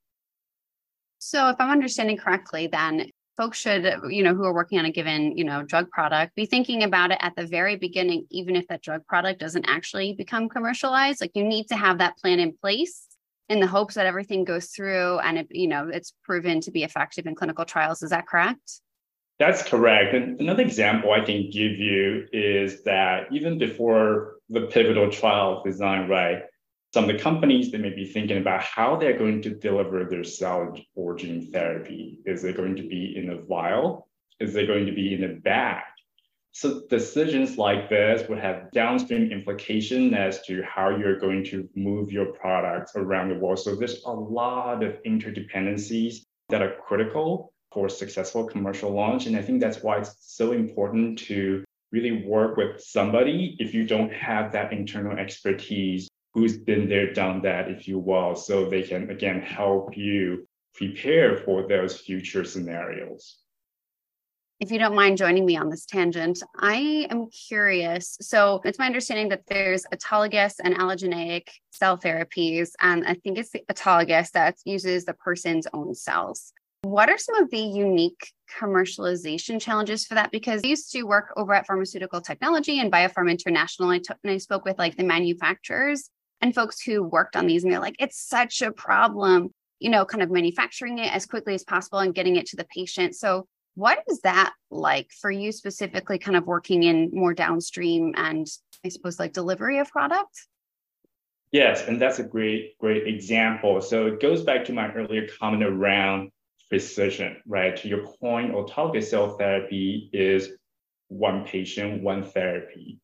So, 1.20 1.48
if 1.48 1.56
I'm 1.58 1.70
understanding 1.70 2.16
correctly, 2.16 2.68
then 2.68 3.10
folks 3.38 3.56
should, 3.56 3.84
you 4.10 4.22
know, 4.22 4.34
who 4.34 4.44
are 4.44 4.52
working 4.52 4.78
on 4.78 4.84
a 4.84 4.90
given, 4.90 5.38
you 5.38 5.44
know, 5.44 5.62
drug 5.62 5.88
product 5.90 6.34
be 6.34 6.44
thinking 6.44 6.82
about 6.82 7.12
it 7.12 7.18
at 7.20 7.34
the 7.36 7.46
very 7.46 7.76
beginning, 7.76 8.26
even 8.30 8.56
if 8.56 8.66
that 8.66 8.82
drug 8.82 9.06
product 9.06 9.40
doesn't 9.40 9.64
actually 9.66 10.12
become 10.12 10.48
commercialized. 10.48 11.20
Like 11.20 11.30
you 11.34 11.44
need 11.44 11.68
to 11.68 11.76
have 11.76 11.98
that 11.98 12.18
plan 12.18 12.40
in 12.40 12.52
place 12.52 13.06
in 13.48 13.60
the 13.60 13.66
hopes 13.66 13.94
that 13.94 14.06
everything 14.06 14.44
goes 14.44 14.66
through 14.66 15.20
and 15.20 15.38
it, 15.38 15.46
you 15.50 15.68
know, 15.68 15.88
it's 15.88 16.12
proven 16.24 16.60
to 16.62 16.72
be 16.72 16.82
effective 16.82 17.26
in 17.26 17.36
clinical 17.36 17.64
trials. 17.64 18.02
Is 18.02 18.10
that 18.10 18.26
correct? 18.26 18.80
That's 19.38 19.62
correct. 19.62 20.14
And 20.14 20.40
another 20.40 20.64
example 20.64 21.12
I 21.12 21.20
can 21.20 21.48
give 21.48 21.72
you 21.78 22.26
is 22.32 22.82
that 22.82 23.28
even 23.32 23.56
before 23.56 24.34
the 24.50 24.62
pivotal 24.62 25.10
trial 25.12 25.62
design, 25.64 26.08
right, 26.08 26.42
some 26.94 27.08
of 27.08 27.14
the 27.14 27.22
companies 27.22 27.70
they 27.70 27.78
may 27.78 27.94
be 27.94 28.06
thinking 28.06 28.38
about 28.38 28.62
how 28.62 28.96
they're 28.96 29.18
going 29.18 29.42
to 29.42 29.50
deliver 29.50 30.04
their 30.04 30.24
cell 30.24 30.74
or 30.94 31.14
gene 31.14 31.50
therapy. 31.52 32.20
Is 32.24 32.44
it 32.44 32.56
going 32.56 32.76
to 32.76 32.82
be 32.82 33.14
in 33.16 33.30
a 33.30 33.42
vial? 33.42 34.08
Is 34.40 34.56
it 34.56 34.66
going 34.66 34.86
to 34.86 34.92
be 34.92 35.14
in 35.14 35.24
a 35.24 35.34
bag? 35.34 35.82
So 36.52 36.82
decisions 36.88 37.58
like 37.58 37.90
this 37.90 38.26
would 38.28 38.38
have 38.38 38.72
downstream 38.72 39.30
implication 39.30 40.14
as 40.14 40.42
to 40.46 40.62
how 40.62 40.88
you're 40.88 41.18
going 41.18 41.44
to 41.44 41.68
move 41.76 42.10
your 42.10 42.32
products 42.32 42.92
around 42.96 43.28
the 43.28 43.34
world. 43.34 43.58
So 43.58 43.76
there's 43.76 44.02
a 44.04 44.10
lot 44.10 44.82
of 44.82 45.02
interdependencies 45.04 46.22
that 46.48 46.62
are 46.62 46.74
critical 46.86 47.52
for 47.70 47.88
successful 47.90 48.46
commercial 48.46 48.90
launch. 48.90 49.26
And 49.26 49.36
I 49.36 49.42
think 49.42 49.60
that's 49.60 49.82
why 49.82 49.98
it's 49.98 50.16
so 50.20 50.52
important 50.52 51.18
to 51.20 51.64
really 51.92 52.24
work 52.26 52.56
with 52.56 52.80
somebody 52.80 53.56
if 53.58 53.74
you 53.74 53.86
don't 53.86 54.12
have 54.12 54.52
that 54.52 54.72
internal 54.72 55.18
expertise 55.18 56.08
who's 56.34 56.56
been 56.56 56.88
there, 56.88 57.12
done 57.12 57.42
that, 57.42 57.70
if 57.70 57.88
you 57.88 57.98
will, 57.98 58.34
so 58.34 58.68
they 58.68 58.82
can 58.82 59.10
again 59.10 59.40
help 59.40 59.96
you 59.96 60.46
prepare 60.74 61.36
for 61.36 61.66
those 61.66 61.98
future 61.98 62.44
scenarios. 62.44 63.38
If 64.60 64.72
you 64.72 64.78
don't 64.78 64.94
mind 64.94 65.18
joining 65.18 65.46
me 65.46 65.56
on 65.56 65.70
this 65.70 65.86
tangent, 65.86 66.42
I 66.58 67.06
am 67.10 67.28
curious. 67.30 68.18
So, 68.20 68.60
it's 68.64 68.78
my 68.78 68.86
understanding 68.86 69.28
that 69.28 69.46
there's 69.46 69.86
autologous 69.94 70.54
and 70.62 70.74
allogeneic 70.74 71.48
cell 71.70 71.96
therapies, 71.96 72.70
and 72.80 73.06
I 73.06 73.14
think 73.14 73.38
it's 73.38 73.50
the 73.50 73.62
autologous 73.70 74.32
that 74.32 74.56
uses 74.64 75.04
the 75.04 75.14
person's 75.14 75.68
own 75.72 75.94
cells. 75.94 76.52
What 76.82 77.08
are 77.08 77.18
some 77.18 77.36
of 77.36 77.50
the 77.50 77.60
unique 77.60 78.32
commercialization 78.60 79.60
challenges 79.60 80.06
for 80.06 80.14
that? 80.14 80.32
Because 80.32 80.62
I 80.64 80.68
used 80.68 80.90
to 80.92 81.02
work 81.04 81.32
over 81.36 81.54
at 81.54 81.66
Pharmaceutical 81.66 82.20
Technology 82.20 82.80
and 82.80 82.90
Biopharm 82.90 83.30
International, 83.30 83.90
and 83.90 84.00
I, 84.00 84.14
t- 84.14 84.20
and 84.24 84.32
I 84.32 84.38
spoke 84.38 84.64
with 84.64 84.78
like 84.78 84.96
the 84.96 85.04
manufacturers 85.04 86.10
and 86.40 86.54
folks 86.54 86.80
who 86.80 87.02
worked 87.02 87.36
on 87.36 87.46
these, 87.46 87.64
and 87.64 87.72
they're 87.72 87.80
like, 87.80 87.96
it's 87.98 88.18
such 88.18 88.62
a 88.62 88.72
problem, 88.72 89.52
you 89.80 89.90
know, 89.90 90.04
kind 90.04 90.22
of 90.22 90.30
manufacturing 90.30 90.98
it 90.98 91.14
as 91.14 91.26
quickly 91.26 91.54
as 91.54 91.64
possible 91.64 91.98
and 91.98 92.14
getting 92.14 92.36
it 92.36 92.46
to 92.46 92.56
the 92.56 92.66
patient. 92.74 93.14
So, 93.14 93.46
what 93.74 94.02
is 94.08 94.20
that 94.22 94.52
like 94.70 95.10
for 95.20 95.30
you 95.30 95.52
specifically, 95.52 96.18
kind 96.18 96.36
of 96.36 96.46
working 96.46 96.82
in 96.82 97.10
more 97.12 97.32
downstream 97.32 98.12
and 98.16 98.46
I 98.84 98.88
suppose 98.88 99.18
like 99.18 99.32
delivery 99.32 99.78
of 99.78 99.88
product? 99.88 100.46
Yes, 101.50 101.86
and 101.86 102.00
that's 102.00 102.18
a 102.18 102.24
great, 102.24 102.76
great 102.78 103.06
example. 103.06 103.80
So 103.80 104.06
it 104.06 104.20
goes 104.20 104.42
back 104.42 104.64
to 104.66 104.72
my 104.72 104.92
earlier 104.92 105.26
comment 105.40 105.62
around 105.62 106.30
precision, 106.68 107.38
right? 107.46 107.74
To 107.76 107.88
your 107.88 108.06
point, 108.20 108.52
autologous 108.52 109.04
cell 109.04 109.36
therapy 109.38 110.10
is 110.12 110.50
one 111.08 111.44
patient, 111.44 112.02
one 112.02 112.22
therapy. 112.22 113.00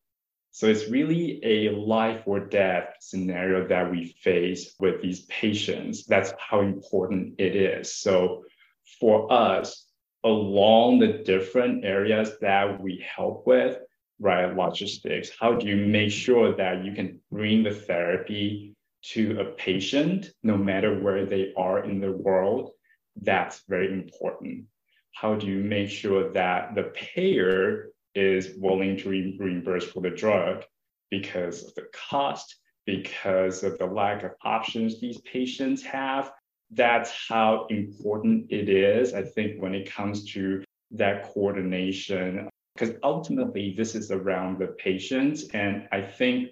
So 0.55 0.67
it's 0.67 0.87
really 0.87 1.41
a 1.43 1.71
life 1.71 2.21
or 2.25 2.39
death 2.39 2.93
scenario 3.01 3.67
that 3.67 3.91
we 3.91 4.15
face 4.21 4.73
with 4.79 5.01
these 5.01 5.25
patients. 5.25 6.05
That's 6.05 6.31
how 6.39 6.61
important 6.61 7.33
it 7.37 7.57
is. 7.57 7.93
So 7.93 8.45
for 9.01 9.29
us, 9.29 9.85
along 10.23 10.99
the 10.99 11.11
different 11.25 11.83
areas 11.83 12.39
that 12.39 12.79
we 12.79 13.05
help 13.17 13.45
with, 13.45 13.79
right, 14.17 14.55
logistics, 14.55 15.29
how 15.37 15.55
do 15.55 15.67
you 15.67 15.75
make 15.87 16.11
sure 16.11 16.55
that 16.55 16.85
you 16.85 16.93
can 16.93 17.19
bring 17.29 17.63
the 17.63 17.75
therapy 17.75 18.77
to 19.11 19.37
a 19.41 19.45
patient 19.57 20.31
no 20.41 20.55
matter 20.55 21.01
where 21.01 21.25
they 21.25 21.51
are 21.57 21.83
in 21.83 21.99
the 21.99 22.13
world? 22.13 22.71
That's 23.21 23.61
very 23.67 23.91
important. 23.91 24.67
How 25.11 25.35
do 25.35 25.47
you 25.47 25.59
make 25.59 25.89
sure 25.89 26.31
that 26.31 26.75
the 26.75 26.93
payer 26.93 27.89
is 28.15 28.55
willing 28.57 28.97
to 28.97 29.09
re- 29.09 29.37
reimburse 29.39 29.85
for 29.85 30.01
the 30.01 30.09
drug 30.09 30.63
because 31.11 31.63
of 31.63 31.75
the 31.75 31.85
cost, 31.93 32.55
because 32.85 33.63
of 33.63 33.77
the 33.77 33.85
lack 33.85 34.23
of 34.23 34.31
options 34.43 34.99
these 34.99 35.19
patients 35.21 35.83
have. 35.83 36.31
That's 36.71 37.11
how 37.27 37.67
important 37.69 38.47
it 38.49 38.69
is, 38.69 39.13
I 39.13 39.23
think, 39.23 39.61
when 39.61 39.75
it 39.75 39.91
comes 39.91 40.25
to 40.33 40.63
that 40.91 41.31
coordination, 41.33 42.49
because 42.73 42.95
ultimately 43.03 43.73
this 43.77 43.95
is 43.95 44.11
around 44.11 44.59
the 44.59 44.67
patients. 44.67 45.45
And 45.53 45.87
I 45.91 46.01
think 46.01 46.49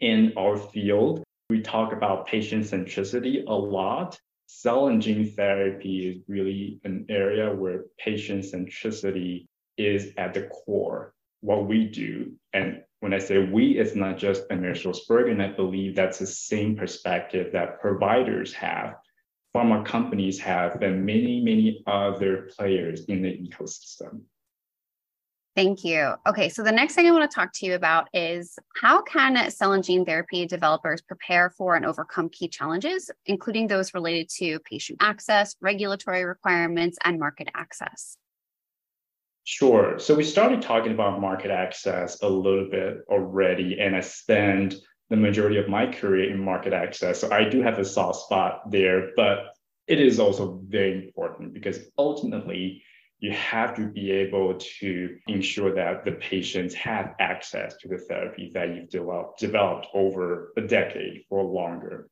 in 0.00 0.32
our 0.36 0.56
field, 0.56 1.22
we 1.50 1.60
talk 1.60 1.92
about 1.92 2.26
patient 2.26 2.64
centricity 2.64 3.44
a 3.46 3.54
lot. 3.54 4.18
Cell 4.46 4.88
and 4.88 5.00
gene 5.00 5.30
therapy 5.30 6.08
is 6.08 6.22
really 6.28 6.80
an 6.84 7.06
area 7.08 7.54
where 7.54 7.84
patient 7.98 8.44
centricity 8.44 9.46
is 9.76 10.12
at 10.16 10.34
the 10.34 10.42
core 10.42 11.14
what 11.40 11.66
we 11.66 11.86
do. 11.86 12.32
And 12.52 12.82
when 13.00 13.12
I 13.12 13.18
say 13.18 13.38
we, 13.38 13.78
it's 13.78 13.96
not 13.96 14.16
just 14.16 14.48
AmerisourceBergen. 14.48 15.42
I 15.42 15.54
believe 15.54 15.96
that's 15.96 16.18
the 16.18 16.26
same 16.26 16.76
perspective 16.76 17.52
that 17.52 17.80
providers 17.80 18.52
have, 18.54 18.94
pharma 19.54 19.84
companies 19.84 20.38
have, 20.38 20.80
and 20.82 21.04
many, 21.04 21.40
many 21.40 21.82
other 21.86 22.48
players 22.56 23.04
in 23.06 23.22
the 23.22 23.28
ecosystem. 23.28 24.20
Thank 25.54 25.84
you. 25.84 26.14
Okay, 26.26 26.48
so 26.48 26.62
the 26.62 26.72
next 26.72 26.94
thing 26.94 27.06
I 27.06 27.10
want 27.10 27.30
to 27.30 27.34
talk 27.34 27.50
to 27.56 27.66
you 27.66 27.74
about 27.74 28.08
is 28.14 28.58
how 28.80 29.02
can 29.02 29.50
cell 29.50 29.72
and 29.72 29.84
gene 29.84 30.06
therapy 30.06 30.46
developers 30.46 31.02
prepare 31.02 31.50
for 31.50 31.76
and 31.76 31.84
overcome 31.84 32.30
key 32.30 32.48
challenges, 32.48 33.10
including 33.26 33.66
those 33.66 33.92
related 33.92 34.30
to 34.38 34.60
patient 34.60 34.98
access, 35.02 35.54
regulatory 35.60 36.24
requirements, 36.24 36.96
and 37.04 37.18
market 37.18 37.48
access? 37.54 38.16
Sure. 39.44 39.98
So 39.98 40.14
we 40.14 40.22
started 40.22 40.62
talking 40.62 40.92
about 40.92 41.20
market 41.20 41.50
access 41.50 42.22
a 42.22 42.28
little 42.28 42.68
bit 42.70 42.98
already, 43.08 43.80
and 43.80 43.96
I 43.96 44.00
spent 44.00 44.74
the 45.10 45.16
majority 45.16 45.58
of 45.58 45.68
my 45.68 45.86
career 45.86 46.32
in 46.32 46.42
market 46.42 46.72
access. 46.72 47.20
So 47.20 47.30
I 47.30 47.48
do 47.48 47.60
have 47.60 47.78
a 47.78 47.84
soft 47.84 48.20
spot 48.20 48.70
there, 48.70 49.10
but 49.16 49.54
it 49.88 50.00
is 50.00 50.20
also 50.20 50.60
very 50.64 51.06
important 51.06 51.52
because 51.54 51.80
ultimately 51.98 52.82
you 53.18 53.32
have 53.32 53.74
to 53.76 53.88
be 53.88 54.10
able 54.10 54.54
to 54.54 55.16
ensure 55.28 55.74
that 55.74 56.04
the 56.04 56.12
patients 56.12 56.74
have 56.74 57.14
access 57.20 57.76
to 57.76 57.88
the 57.88 57.98
therapy 57.98 58.50
that 58.54 58.74
you've 58.74 58.90
developed, 58.90 59.38
developed 59.38 59.86
over 59.92 60.52
a 60.56 60.60
decade 60.60 61.24
or 61.30 61.44
longer. 61.44 62.08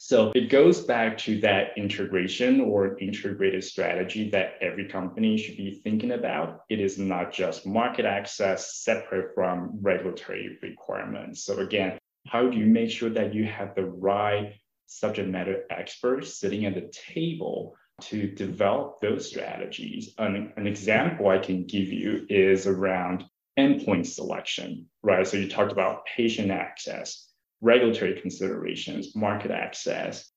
So 0.00 0.30
it 0.34 0.48
goes 0.48 0.80
back 0.82 1.18
to 1.18 1.40
that 1.40 1.76
integration 1.76 2.60
or 2.60 2.98
integrated 2.98 3.64
strategy 3.64 4.30
that 4.30 4.54
every 4.60 4.88
company 4.88 5.36
should 5.36 5.56
be 5.56 5.80
thinking 5.82 6.12
about. 6.12 6.60
It 6.68 6.80
is 6.80 6.98
not 6.98 7.32
just 7.32 7.66
market 7.66 8.04
access 8.04 8.76
separate 8.82 9.34
from 9.34 9.78
regulatory 9.82 10.58
requirements. 10.62 11.44
So 11.44 11.58
again, 11.58 11.98
how 12.28 12.48
do 12.48 12.56
you 12.56 12.66
make 12.66 12.90
sure 12.90 13.10
that 13.10 13.34
you 13.34 13.44
have 13.46 13.74
the 13.74 13.86
right 13.86 14.54
subject 14.86 15.28
matter 15.28 15.64
experts 15.70 16.38
sitting 16.38 16.64
at 16.64 16.74
the 16.74 16.92
table 17.12 17.74
to 18.02 18.30
develop 18.30 19.00
those 19.00 19.28
strategies? 19.28 20.14
An, 20.18 20.52
an 20.56 20.66
example 20.66 21.28
I 21.28 21.38
can 21.38 21.64
give 21.64 21.88
you 21.88 22.24
is 22.28 22.66
around 22.66 23.24
endpoint 23.58 24.06
selection, 24.06 24.86
right? 25.02 25.26
So 25.26 25.36
you 25.36 25.48
talked 25.48 25.72
about 25.72 26.06
patient 26.06 26.52
access 26.52 27.27
regulatory 27.60 28.20
considerations, 28.20 29.14
market 29.16 29.50
access. 29.50 30.30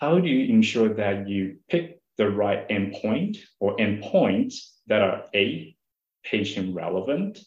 How 0.00 0.18
do 0.18 0.28
you 0.28 0.52
ensure 0.52 0.92
that 0.94 1.28
you 1.28 1.58
pick 1.68 2.00
the 2.18 2.30
right 2.30 2.68
endpoint 2.68 3.38
or 3.60 3.76
endpoints 3.76 4.72
that 4.86 5.02
are 5.02 5.24
A, 5.34 5.76
patient 6.24 6.74
relevant, 6.74 7.38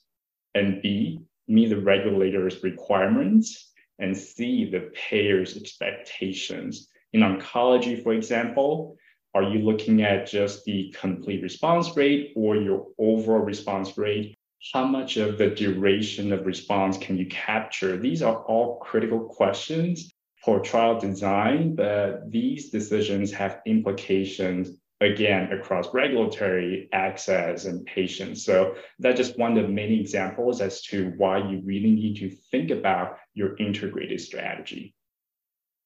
and 0.56 0.82
B, 0.82 1.20
meet 1.48 1.70
the 1.70 1.82
regulators' 1.82 2.64
requirements, 2.64 3.72
and 4.00 4.16
C, 4.16 4.70
the 4.70 4.92
payer's 4.94 5.58
expectations? 5.58 6.88
In 7.14 7.22
oncology, 7.22 8.02
for 8.02 8.14
example, 8.14 8.96
are 9.36 9.44
you 9.44 9.60
looking 9.60 10.02
at 10.02 10.28
just 10.28 10.64
the 10.66 10.94
complete 10.98 11.44
response 11.44 11.96
rate 11.96 12.34
or 12.36 12.56
your 12.56 12.88
overall 12.98 13.42
response 13.42 13.98
rate? 13.98 14.39
How 14.74 14.86
much 14.86 15.18
of 15.18 15.38
the 15.38 15.50
duration 15.50 16.34
of 16.34 16.46
response 16.46 16.98
can 16.98 17.18
you 17.18 17.26
capture? 17.28 17.98
These 17.98 18.22
are 18.22 18.44
all 18.44 18.78
critical 18.80 19.22
questions 19.22 20.14
for 20.44 20.60
trial 20.60 21.00
design, 21.00 21.76
but 21.76 22.30
these 22.30 22.70
decisions 22.70 23.32
have 23.32 23.62
implications 23.66 24.70
again 25.02 25.52
across 25.54 25.94
regulatory 25.94 26.90
access 26.92 27.66
and 27.66 27.86
patients. 27.86 28.44
So 28.44 28.76
that's 29.00 29.18
just 29.18 29.40
one 29.40 29.58
of 29.58 29.70
many 29.70 30.00
examples 30.00 30.60
as 30.60 30.82
to 30.84 31.14
why 31.18 31.38
you 31.38 31.62
really 31.64 31.92
need 31.92 32.18
to 32.18 32.30
think 32.52 32.70
about 32.70 33.18
your 33.34 33.56
integrated 33.58 34.20
strategy. 34.20 34.94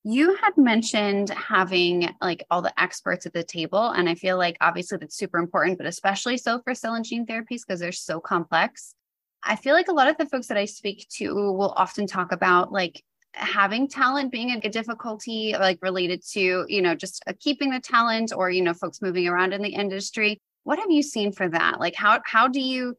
You 0.05 0.36
had 0.36 0.57
mentioned 0.57 1.29
having 1.29 2.13
like 2.22 2.45
all 2.51 2.62
the 2.62 2.77
experts 2.79 3.25
at 3.25 3.33
the 3.33 3.43
table. 3.43 3.89
And 3.91 4.10
I 4.10 4.15
feel 4.15 4.38
like 4.38 4.57
obviously 4.60 4.98
that's 4.98 5.15
super 5.15 5.38
important, 5.38 5.77
but 5.77 5.88
especially 5.88 6.38
so 6.38 6.60
for 6.62 6.75
cell 6.75 6.95
and 6.95 7.05
gene 7.05 7.25
therapies 7.25 7.62
because 7.65 7.79
they're 7.79 7.93
so 7.93 8.19
complex. 8.19 8.95
I 9.43 9.55
feel 9.55 9.74
like 9.74 9.88
a 9.88 9.93
lot 9.93 10.10
of 10.10 10.17
the 10.17 10.25
folks 10.25 10.48
that 10.48 10.57
I 10.57 10.65
speak 10.65 11.07
to 11.17 11.33
will 11.33 11.74
often 11.77 12.07
talk 12.07 12.31
about 12.31 12.72
like 12.72 13.01
having 13.33 13.88
talent 13.88 14.31
being 14.31 14.51
a, 14.51 14.69
difficulty 14.69 15.53
like 15.53 15.79
related 15.81 16.24
to 16.24 16.65
you 16.67 16.81
know 16.81 16.93
just 16.95 17.24
uh, 17.27 17.33
keeping 17.39 17.72
the 17.72 17.79
talent 17.79 18.31
or 18.36 18.50
you 18.50 18.62
know 18.62 18.74
folks 18.74 19.01
moving 19.01 19.27
around 19.27 19.53
in 19.53 19.62
the 19.62 19.74
industry 19.74 20.39
what 20.63 20.79
have 20.79 20.91
you 20.91 21.01
seen 21.01 21.31
for 21.31 21.50
that 21.50 21.79
like 21.79 21.95
how 21.95 22.19
how 22.25 22.48
do 22.48 22.62
you 22.62 22.95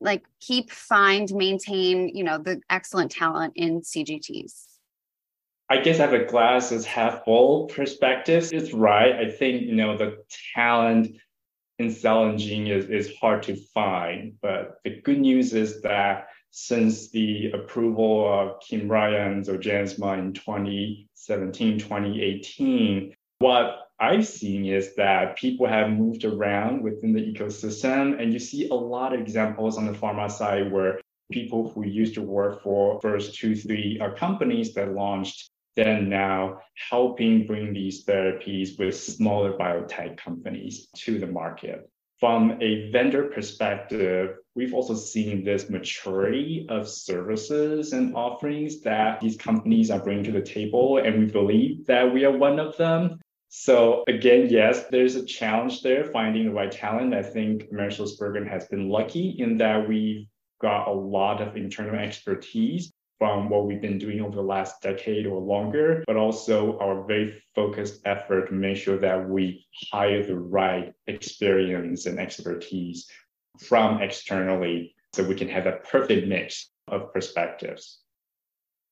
like 0.00 0.24
keep 0.40 0.70
find 0.70 1.32
maintain 1.32 2.08
you 2.08 2.24
know 2.24 2.38
the 2.38 2.60
excellent 2.70 3.10
talent 3.10 3.52
in 3.56 3.80
cgts 3.80 4.67
i 5.70 5.78
guess 5.78 6.00
i 6.00 6.02
have 6.02 6.12
a 6.12 6.24
glass 6.24 6.72
is 6.72 6.84
half 6.84 7.24
full 7.24 7.66
perspective. 7.66 8.48
It's 8.52 8.72
right. 8.72 9.14
I 9.14 9.30
think 9.30 9.62
you 9.62 9.74
know 9.74 9.96
the 9.96 10.18
talent 10.54 11.16
in 11.78 11.90
cell 11.92 12.24
and 12.24 12.38
gene 12.38 12.66
is, 12.66 12.86
is 12.86 13.14
hard 13.20 13.42
to 13.44 13.56
find 13.72 14.34
but 14.42 14.78
the 14.84 15.00
good 15.02 15.20
news 15.20 15.54
is 15.54 15.80
that 15.82 16.28
since 16.50 17.10
the 17.10 17.50
approval 17.52 18.26
of 18.26 18.60
Kymriah 18.60 19.26
and 19.26 19.44
Zolgensma 19.44 20.18
in 20.18 20.32
2017, 20.32 21.78
2018, 21.78 23.14
what 23.38 23.88
I've 24.00 24.26
seen 24.26 24.64
is 24.64 24.94
that 24.94 25.36
people 25.36 25.66
have 25.66 25.90
moved 25.90 26.24
around 26.24 26.82
within 26.82 27.12
the 27.12 27.20
ecosystem, 27.20 28.20
and 28.20 28.32
you 28.32 28.38
see 28.38 28.68
a 28.68 28.74
lot 28.74 29.12
of 29.12 29.20
examples 29.20 29.76
on 29.76 29.86
the 29.86 29.92
pharma 29.92 30.30
side 30.30 30.72
where 30.72 31.00
people 31.30 31.70
who 31.70 31.84
used 31.84 32.14
to 32.14 32.22
work 32.22 32.62
for 32.62 33.00
first 33.00 33.34
two, 33.34 33.54
three 33.54 34.00
companies 34.16 34.72
that 34.74 34.94
launched, 34.94 35.50
then 35.78 36.08
now 36.08 36.60
helping 36.90 37.46
bring 37.46 37.72
these 37.72 38.04
therapies 38.04 38.78
with 38.78 38.98
smaller 38.98 39.52
biotech 39.52 40.18
companies 40.18 40.88
to 40.96 41.18
the 41.18 41.26
market 41.26 41.88
from 42.20 42.58
a 42.60 42.90
vendor 42.90 43.24
perspective, 43.24 44.36
we've 44.56 44.74
also 44.74 44.94
seen 44.94 45.44
this 45.44 45.70
maturity 45.70 46.66
of 46.68 46.88
services 46.88 47.92
and 47.92 48.14
offerings 48.16 48.80
that 48.80 49.20
these 49.20 49.36
companies 49.36 49.90
are 49.90 50.00
bringing 50.00 50.24
to 50.24 50.32
the 50.32 50.42
table, 50.42 50.98
and 50.98 51.18
we 51.18 51.26
believe 51.26 51.86
that 51.86 52.12
we 52.12 52.24
are 52.24 52.36
one 52.36 52.58
of 52.58 52.76
them. 52.76 53.20
So 53.50 54.02
again, 54.08 54.48
yes, 54.50 54.86
there's 54.90 55.14
a 55.14 55.24
challenge 55.24 55.82
there 55.82 56.04
finding 56.06 56.46
the 56.46 56.52
right 56.52 56.72
talent. 56.72 57.14
I 57.14 57.22
think 57.22 57.70
AmerisourceBergen 57.70 58.48
has 58.50 58.66
been 58.66 58.88
lucky 58.88 59.36
in 59.38 59.56
that 59.58 59.88
we've 59.88 60.26
got 60.60 60.88
a 60.88 60.92
lot 60.92 61.40
of 61.40 61.56
internal 61.56 61.94
expertise 61.94 62.92
from 63.18 63.48
what 63.48 63.66
we've 63.66 63.80
been 63.80 63.98
doing 63.98 64.20
over 64.20 64.36
the 64.36 64.42
last 64.42 64.80
decade 64.80 65.26
or 65.26 65.40
longer, 65.40 66.04
but 66.06 66.16
also 66.16 66.78
our 66.78 67.04
very 67.04 67.42
focused 67.54 68.00
effort 68.04 68.46
to 68.46 68.52
make 68.54 68.76
sure 68.76 68.98
that 68.98 69.28
we 69.28 69.66
hire 69.90 70.24
the 70.24 70.38
right 70.38 70.92
experience 71.06 72.06
and 72.06 72.18
expertise 72.18 73.10
from 73.58 74.00
externally 74.00 74.94
so 75.12 75.24
we 75.24 75.34
can 75.34 75.48
have 75.48 75.66
a 75.66 75.72
perfect 75.90 76.28
mix 76.28 76.70
of 76.86 77.12
perspectives. 77.12 78.00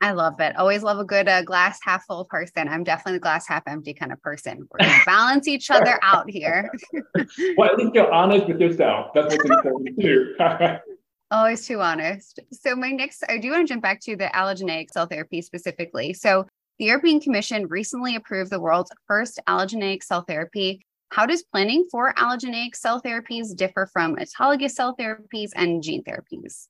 I 0.01 0.13
love 0.13 0.41
it. 0.41 0.57
Always 0.57 0.83
love 0.83 0.99
a 0.99 1.05
good 1.05 1.27
uh, 1.27 1.43
glass 1.43 1.79
half 1.83 2.05
full 2.05 2.27
person. 2.27 2.69
I'm 2.69 2.85
definitely 2.85 3.15
the 3.15 3.23
glass 3.23 3.49
half 3.49 3.63
empty 3.67 3.95
kind 3.95 4.13
of 4.13 4.21
person. 4.21 4.69
We're 4.71 4.87
going 4.87 4.99
to 4.99 5.07
balance 5.07 5.49
each 5.49 5.71
other 5.71 5.99
out 6.03 6.29
here. 6.29 6.71
well, 7.57 7.71
at 7.71 7.79
least 7.79 7.95
you're 7.95 8.13
honest 8.13 8.47
with 8.47 8.61
yourself. 8.61 9.13
That's 9.15 9.35
what's 9.35 9.49
important 9.49 10.01
too. 10.01 10.35
Always 11.31 11.67
too 11.67 11.81
honest. 11.81 12.39
So, 12.53 12.77
my 12.77 12.91
next, 12.91 13.25
I 13.29 13.39
do 13.39 13.51
want 13.51 13.67
to 13.67 13.75
jump 13.75 13.83
back 13.83 14.01
to 14.03 14.17
the 14.17 14.27
allogeneic 14.27 14.91
cell 14.93 15.07
therapy 15.07 15.43
specifically. 15.43 16.13
So, 16.13 16.47
the 16.79 16.85
European 16.85 17.21
Commission 17.21 17.67
recently 17.67 18.15
approved 18.15 18.51
the 18.51 18.61
world's 18.61 18.93
first 19.09 19.41
allogeneic 19.49 20.03
cell 20.05 20.23
therapy. 20.23 20.85
How 21.11 21.27
does 21.27 21.43
planning 21.43 21.87
for 21.91 22.15
allogeneic 22.15 22.77
cell 22.77 23.01
therapies 23.03 23.57
differ 23.57 23.87
from 23.93 24.17
autologous 24.17 24.73
cell 24.73 24.95
therapies 24.97 25.51
and 25.57 25.83
gene 25.83 26.05
therapies? 26.05 26.69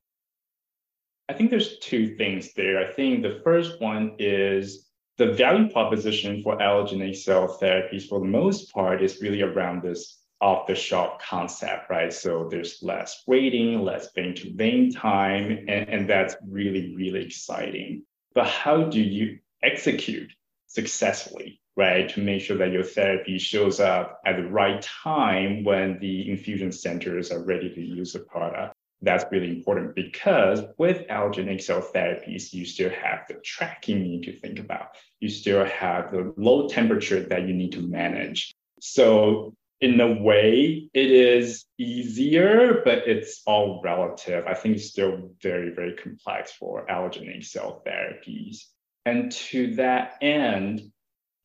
I 1.29 1.35
think 1.35 1.51
there's 1.51 1.79
two 1.81 2.17
things 2.17 2.53
there. 2.55 2.79
I 2.79 2.93
think 2.93 3.23
the 3.23 3.41
first 3.43 3.81
one 3.81 4.15
is 4.19 4.87
the 5.19 5.33
value 5.33 5.69
proposition 5.71 6.43
for 6.43 6.57
allogeneic 6.59 7.17
cell 7.17 7.59
therapies, 7.61 8.09
for 8.09 8.21
the 8.21 8.27
most 8.27 8.73
part, 8.73 9.03
is 9.03 9.21
really 9.21 9.43
around 9.43 9.83
this 9.83 10.23
off 10.41 10.67
the 10.67 10.75
shelf 10.75 11.19
concept, 11.19 11.89
right? 11.89 12.13
So 12.13 12.49
there's 12.51 12.83
less 12.83 13.23
waiting, 13.27 13.83
less 13.83 14.13
vein 14.13 14.35
to 14.37 14.53
vein 14.55 14.93
time, 14.93 15.51
and, 15.51 15.89
and 15.89 16.09
that's 16.09 16.37
really, 16.47 16.95
really 16.95 17.25
exciting. 17.25 18.03
But 18.35 18.47
how 18.47 18.85
do 18.85 19.01
you 19.01 19.39
execute 19.63 20.31
successfully, 20.67 21.61
right? 21.77 22.09
To 22.11 22.21
make 22.21 22.43
sure 22.43 22.59
that 22.59 22.73
your 22.73 22.83
therapy 22.83 23.39
shows 23.39 23.81
up 23.81 24.21
at 24.27 24.37
the 24.37 24.49
right 24.49 24.81
time 24.83 25.65
when 25.65 25.99
the 26.01 26.31
infusion 26.31 26.71
centers 26.73 27.31
are 27.33 27.45
ready 27.45 27.73
to 27.75 27.81
use 27.81 28.13
the 28.13 28.21
product. 28.21 28.75
That's 29.03 29.25
really 29.31 29.51
important 29.51 29.95
because 29.95 30.63
with 30.79 31.07
allogeneic 31.09 31.63
cell 31.63 31.83
therapies, 31.83 32.53
you 32.53 32.65
still 32.65 32.91
have 32.91 33.27
the 33.29 33.35
tracking 33.45 33.99
you 33.99 34.19
need 34.19 34.23
to 34.25 34.39
think 34.39 34.59
about. 34.59 34.89
You 35.21 35.29
still 35.29 35.65
have 35.67 36.11
the 36.11 36.33
low 36.37 36.69
temperature 36.69 37.21
that 37.21 37.47
you 37.47 37.55
need 37.55 37.73
to 37.73 37.83
manage. 37.83 38.53
So 38.81 39.55
in 39.81 40.01
a 40.01 40.23
way, 40.23 40.89
it 40.95 41.11
is 41.11 41.65
easier, 41.79 42.81
but 42.85 43.07
it's 43.07 43.43
all 43.47 43.81
relative. 43.85 44.47
I 44.47 44.55
think 44.55 44.77
it's 44.77 44.87
still 44.87 45.31
very, 45.43 45.71
very 45.71 45.95
complex 45.95 46.53
for 46.53 46.87
allogeneic 46.87 47.45
cell 47.45 47.83
therapies. 47.87 48.65
And 49.05 49.31
to 49.33 49.75
that 49.77 50.15
end, 50.23 50.91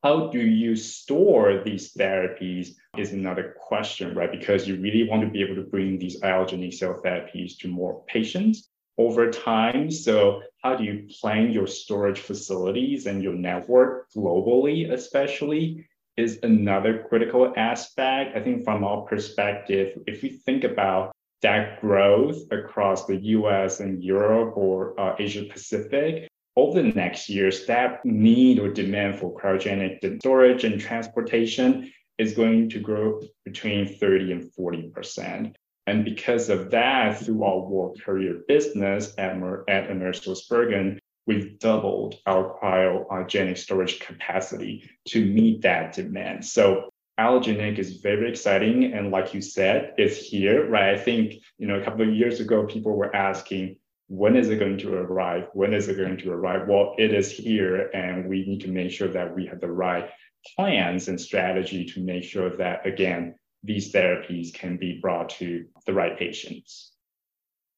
how 0.03 0.29
do 0.29 0.39
you 0.39 0.75
store 0.75 1.61
these 1.63 1.93
therapies 1.93 2.69
is 2.97 3.13
another 3.13 3.55
question, 3.59 4.15
right? 4.15 4.31
Because 4.31 4.67
you 4.67 4.77
really 4.77 5.07
want 5.07 5.21
to 5.21 5.29
be 5.29 5.43
able 5.43 5.55
to 5.55 5.69
bring 5.69 5.99
these 5.99 6.21
allogeneic 6.21 6.73
cell 6.73 6.99
therapies 7.05 7.57
to 7.59 7.67
more 7.67 8.03
patients 8.07 8.69
over 8.97 9.29
time. 9.29 9.91
So, 9.91 10.41
how 10.63 10.75
do 10.75 10.83
you 10.83 11.07
plan 11.19 11.51
your 11.51 11.67
storage 11.67 12.19
facilities 12.19 13.05
and 13.05 13.21
your 13.21 13.33
network 13.33 14.11
globally, 14.11 14.91
especially? 14.91 15.87
Is 16.21 16.39
another 16.43 17.05
critical 17.09 17.51
aspect. 17.57 18.37
I 18.37 18.41
think 18.41 18.63
from 18.63 18.83
our 18.83 19.01
perspective, 19.01 19.97
if 20.07 20.21
we 20.21 20.29
think 20.29 20.63
about 20.63 21.11
that 21.41 21.81
growth 21.81 22.37
across 22.51 23.05
the 23.05 23.17
US 23.17 23.79
and 23.79 24.03
Europe 24.03 24.55
or 24.55 24.99
uh, 24.99 25.15
Asia 25.17 25.43
Pacific, 25.43 26.27
over 26.55 26.81
the 26.81 26.89
next 26.89 27.29
years, 27.29 27.65
that 27.65 28.05
need 28.05 28.59
or 28.59 28.69
demand 28.69 29.17
for 29.17 29.33
cryogenic 29.33 30.21
storage 30.21 30.63
and 30.63 30.79
transportation 30.79 31.91
is 32.17 32.33
going 32.33 32.69
to 32.69 32.79
grow 32.79 33.21
between 33.45 33.97
30 33.97 34.31
and 34.33 34.51
40%. 34.53 35.55
And 35.87 36.05
because 36.05 36.49
of 36.49 36.69
that, 36.71 37.19
through 37.19 37.43
our 37.43 37.59
world 37.59 37.99
courier 38.05 38.41
business 38.47 39.13
at, 39.17 39.39
Mer- 39.39 39.63
at 39.67 39.89
AmerisourceBergen, 39.89 40.99
we've 41.27 41.59
doubled 41.59 42.15
our 42.25 42.57
cryogenic 42.61 43.57
storage 43.57 43.99
capacity 43.99 44.89
to 45.09 45.25
meet 45.25 45.61
that 45.61 45.93
demand. 45.93 46.45
So 46.45 46.89
allogeneic 47.19 47.77
is 47.77 47.97
very 47.97 48.29
exciting. 48.29 48.93
And 48.93 49.11
like 49.11 49.33
you 49.33 49.41
said, 49.41 49.93
it's 49.97 50.17
here, 50.17 50.67
right? 50.69 50.95
I 50.95 50.97
think, 50.97 51.35
you 51.57 51.67
know, 51.67 51.79
a 51.79 51.83
couple 51.83 52.07
of 52.07 52.15
years 52.15 52.39
ago, 52.39 52.65
people 52.65 52.95
were 52.95 53.15
asking, 53.15 53.77
when 54.07 54.35
is 54.35 54.49
it 54.49 54.59
going 54.59 54.77
to 54.79 54.93
arrive? 54.93 55.47
When 55.53 55.73
is 55.73 55.87
it 55.87 55.97
going 55.97 56.17
to 56.17 56.31
arrive? 56.31 56.67
Well, 56.67 56.95
it 56.97 57.13
is 57.13 57.31
here, 57.31 57.89
and 57.93 58.27
we 58.27 58.45
need 58.45 58.61
to 58.61 58.67
make 58.67 58.91
sure 58.91 59.07
that 59.07 59.33
we 59.33 59.45
have 59.45 59.61
the 59.61 59.71
right 59.71 60.09
plans 60.55 61.07
and 61.07 61.21
strategy 61.21 61.85
to 61.85 62.01
make 62.01 62.23
sure 62.23 62.57
that, 62.57 62.85
again, 62.85 63.35
these 63.63 63.93
therapies 63.93 64.53
can 64.53 64.75
be 64.77 64.99
brought 64.99 65.29
to 65.29 65.65
the 65.85 65.93
right 65.93 66.17
patients 66.17 66.90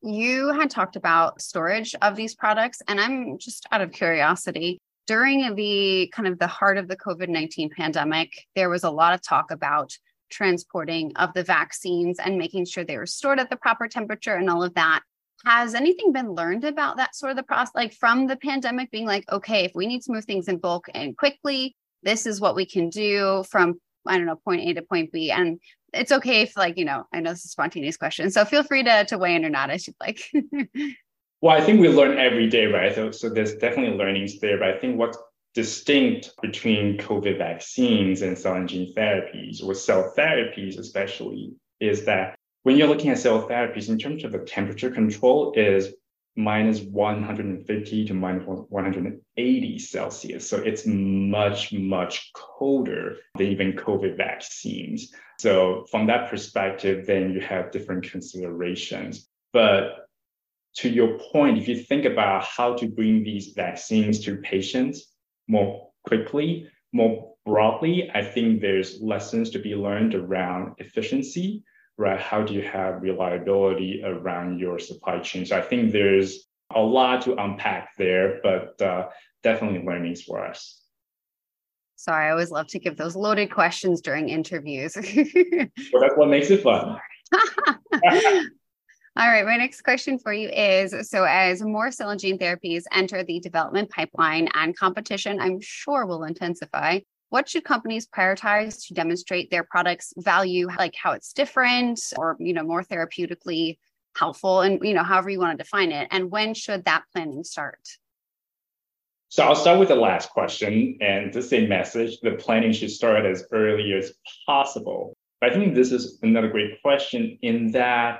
you 0.03 0.51
had 0.53 0.69
talked 0.69 0.95
about 0.95 1.41
storage 1.41 1.95
of 2.01 2.15
these 2.15 2.35
products, 2.35 2.81
and 2.87 2.99
I'm 2.99 3.37
just 3.37 3.65
out 3.71 3.81
of 3.81 3.91
curiosity. 3.91 4.79
During 5.07 5.55
the 5.55 6.11
kind 6.13 6.27
of 6.27 6.39
the 6.39 6.47
heart 6.47 6.77
of 6.77 6.87
the 6.87 6.97
COVID 6.97 7.29
19 7.29 7.69
pandemic, 7.69 8.29
there 8.55 8.69
was 8.69 8.83
a 8.83 8.89
lot 8.89 9.13
of 9.13 9.21
talk 9.21 9.51
about 9.51 9.93
transporting 10.29 11.15
of 11.15 11.33
the 11.33 11.43
vaccines 11.43 12.19
and 12.19 12.37
making 12.37 12.65
sure 12.65 12.83
they 12.83 12.97
were 12.97 13.05
stored 13.05 13.39
at 13.39 13.49
the 13.49 13.55
proper 13.57 13.87
temperature 13.87 14.35
and 14.35 14.49
all 14.49 14.63
of 14.63 14.73
that. 14.75 15.01
Has 15.45 15.75
anything 15.75 16.13
been 16.13 16.31
learned 16.31 16.63
about 16.63 16.97
that 16.97 17.15
sort 17.15 17.31
of 17.31 17.37
the 17.37 17.43
process, 17.43 17.75
like 17.75 17.93
from 17.93 18.27
the 18.27 18.37
pandemic 18.37 18.91
being 18.91 19.05
like, 19.05 19.29
okay, 19.31 19.65
if 19.65 19.73
we 19.75 19.87
need 19.87 20.01
to 20.03 20.11
move 20.11 20.25
things 20.25 20.47
in 20.47 20.57
bulk 20.57 20.87
and 20.93 21.17
quickly, 21.17 21.75
this 22.01 22.25
is 22.25 22.41
what 22.41 22.55
we 22.55 22.65
can 22.65 22.89
do 22.89 23.43
from 23.49 23.79
I 24.05 24.17
don't 24.17 24.25
know, 24.25 24.35
point 24.35 24.61
A 24.61 24.73
to 24.73 24.81
point 24.81 25.11
B. 25.11 25.31
And 25.31 25.59
it's 25.93 26.11
okay 26.11 26.41
if 26.41 26.57
like, 26.57 26.77
you 26.77 26.85
know, 26.85 27.05
I 27.13 27.19
know 27.19 27.31
this 27.31 27.39
is 27.39 27.45
a 27.45 27.49
spontaneous 27.49 27.97
question. 27.97 28.31
So 28.31 28.45
feel 28.45 28.63
free 28.63 28.83
to 28.83 29.05
to 29.05 29.17
weigh 29.17 29.35
in 29.35 29.45
or 29.45 29.49
not 29.49 29.69
as 29.69 29.87
you'd 29.87 29.95
like. 29.99 30.21
well, 31.41 31.55
I 31.55 31.61
think 31.61 31.79
we 31.79 31.89
learn 31.89 32.17
every 32.17 32.47
day, 32.47 32.65
right? 32.65 32.93
So, 32.93 33.11
so 33.11 33.29
there's 33.29 33.55
definitely 33.55 33.97
learnings 33.97 34.39
there. 34.39 34.57
But 34.57 34.69
I 34.69 34.77
think 34.79 34.97
what's 34.97 35.17
distinct 35.53 36.31
between 36.41 36.97
COVID 36.97 37.37
vaccines 37.37 38.21
and 38.21 38.37
cell 38.37 38.55
and 38.55 38.67
gene 38.67 38.93
therapies, 38.95 39.63
or 39.63 39.75
cell 39.75 40.13
therapies 40.17 40.79
especially, 40.79 41.53
is 41.79 42.05
that 42.05 42.35
when 42.63 42.77
you're 42.77 42.87
looking 42.87 43.11
at 43.11 43.19
cell 43.19 43.47
therapies 43.47 43.89
in 43.89 43.99
terms 43.99 44.23
of 44.23 44.31
the 44.31 44.39
temperature 44.39 44.89
control 44.89 45.53
is 45.55 45.93
minus 46.35 46.81
150 46.81 48.05
to 48.05 48.13
minus 48.13 48.43
180 48.45 49.79
Celsius. 49.79 50.49
So 50.49 50.57
it's 50.57 50.85
much, 50.85 51.71
much 51.73 52.31
colder 52.33 53.17
than 53.37 53.47
even 53.47 53.73
COVID 53.73 54.17
vaccines. 54.17 55.11
So 55.39 55.85
from 55.91 56.07
that 56.07 56.29
perspective, 56.29 57.05
then 57.05 57.33
you 57.33 57.41
have 57.41 57.71
different 57.71 58.09
considerations. 58.09 59.27
But 59.51 60.07
to 60.77 60.89
your 60.89 61.19
point, 61.31 61.59
if 61.59 61.67
you 61.67 61.77
think 61.77 62.05
about 62.05 62.43
how 62.43 62.73
to 62.75 62.87
bring 62.87 63.23
these 63.23 63.53
vaccines 63.55 64.19
to 64.25 64.37
patients 64.37 65.13
more 65.47 65.91
quickly, 66.07 66.67
more 66.93 67.33
broadly, 67.45 68.09
I 68.13 68.23
think 68.23 68.61
there's 68.61 69.01
lessons 69.01 69.51
to 69.51 69.59
be 69.59 69.75
learned 69.75 70.15
around 70.15 70.73
efficiency, 70.79 71.63
right? 71.97 72.19
How 72.19 72.43
do 72.43 72.53
you 72.53 72.63
have 72.63 73.01
reliability 73.01 74.01
around 74.03 74.59
your 74.59 74.79
supply 74.79 75.19
chain? 75.19 75.45
So 75.45 75.57
I 75.57 75.61
think 75.61 75.91
there's 75.91 76.47
a 76.73 76.81
lot 76.81 77.21
to 77.23 77.35
unpack 77.35 77.95
there, 77.97 78.39
but 78.41 78.81
uh, 78.81 79.09
definitely 79.43 79.85
learnings 79.85 80.23
for 80.23 80.45
us. 80.45 80.79
Sorry, 81.95 82.27
I 82.27 82.31
always 82.31 82.51
love 82.51 82.67
to 82.67 82.79
give 82.79 82.97
those 82.97 83.15
loaded 83.15 83.51
questions 83.51 84.01
during 84.01 84.29
interviews. 84.29 84.95
well, 85.15 86.01
that's 86.01 86.17
what 86.17 86.27
makes 86.27 86.49
it 86.49 86.61
fun. 86.61 86.97
All 89.15 89.27
right, 89.27 89.45
my 89.45 89.57
next 89.57 89.83
question 89.83 90.17
for 90.17 90.33
you 90.33 90.49
is 90.49 91.07
so 91.07 91.23
as 91.23 91.61
more 91.61 91.91
cell 91.91 92.09
and 92.09 92.19
gene 92.19 92.39
therapies 92.39 92.83
enter 92.91 93.23
the 93.23 93.39
development 93.39 93.91
pipeline 93.91 94.49
and 94.55 94.75
competition, 94.75 95.39
I'm 95.39 95.59
sure 95.61 96.07
will 96.07 96.23
intensify. 96.23 96.99
What 97.33 97.49
should 97.49 97.63
companies 97.63 98.05
prioritize 98.05 98.85
to 98.85 98.93
demonstrate 98.93 99.49
their 99.49 99.63
product's 99.63 100.13
value, 100.17 100.67
like 100.67 100.93
how 100.93 101.13
it's 101.13 101.33
different 101.33 101.99
or 102.15 102.37
you 102.39 102.53
know 102.53 102.61
more 102.61 102.83
therapeutically 102.83 103.79
helpful 104.15 104.61
and 104.61 104.79
you 104.83 104.93
know 104.93 105.01
however 105.01 105.31
you 105.31 105.39
want 105.39 105.57
to 105.57 105.63
define 105.63 105.91
it 105.91 106.07
and 106.11 106.29
when 106.29 106.53
should 106.53 106.85
that 106.85 107.05
planning 107.11 107.43
start? 107.43 107.79
So 109.29 109.43
I'll 109.43 109.55
start 109.55 109.79
with 109.79 109.87
the 109.87 109.95
last 109.95 110.29
question 110.29 110.99
and 111.01 111.33
the 111.33 111.41
same 111.41 111.67
message. 111.67 112.19
The 112.21 112.33
planning 112.33 112.71
should 112.71 112.91
start 112.91 113.25
as 113.25 113.43
early 113.51 113.93
as 113.93 114.13
possible. 114.45 115.15
I 115.41 115.49
think 115.49 115.73
this 115.73 115.91
is 115.91 116.19
another 116.21 116.49
great 116.49 116.83
question 116.83 117.39
in 117.41 117.71
that 117.71 118.19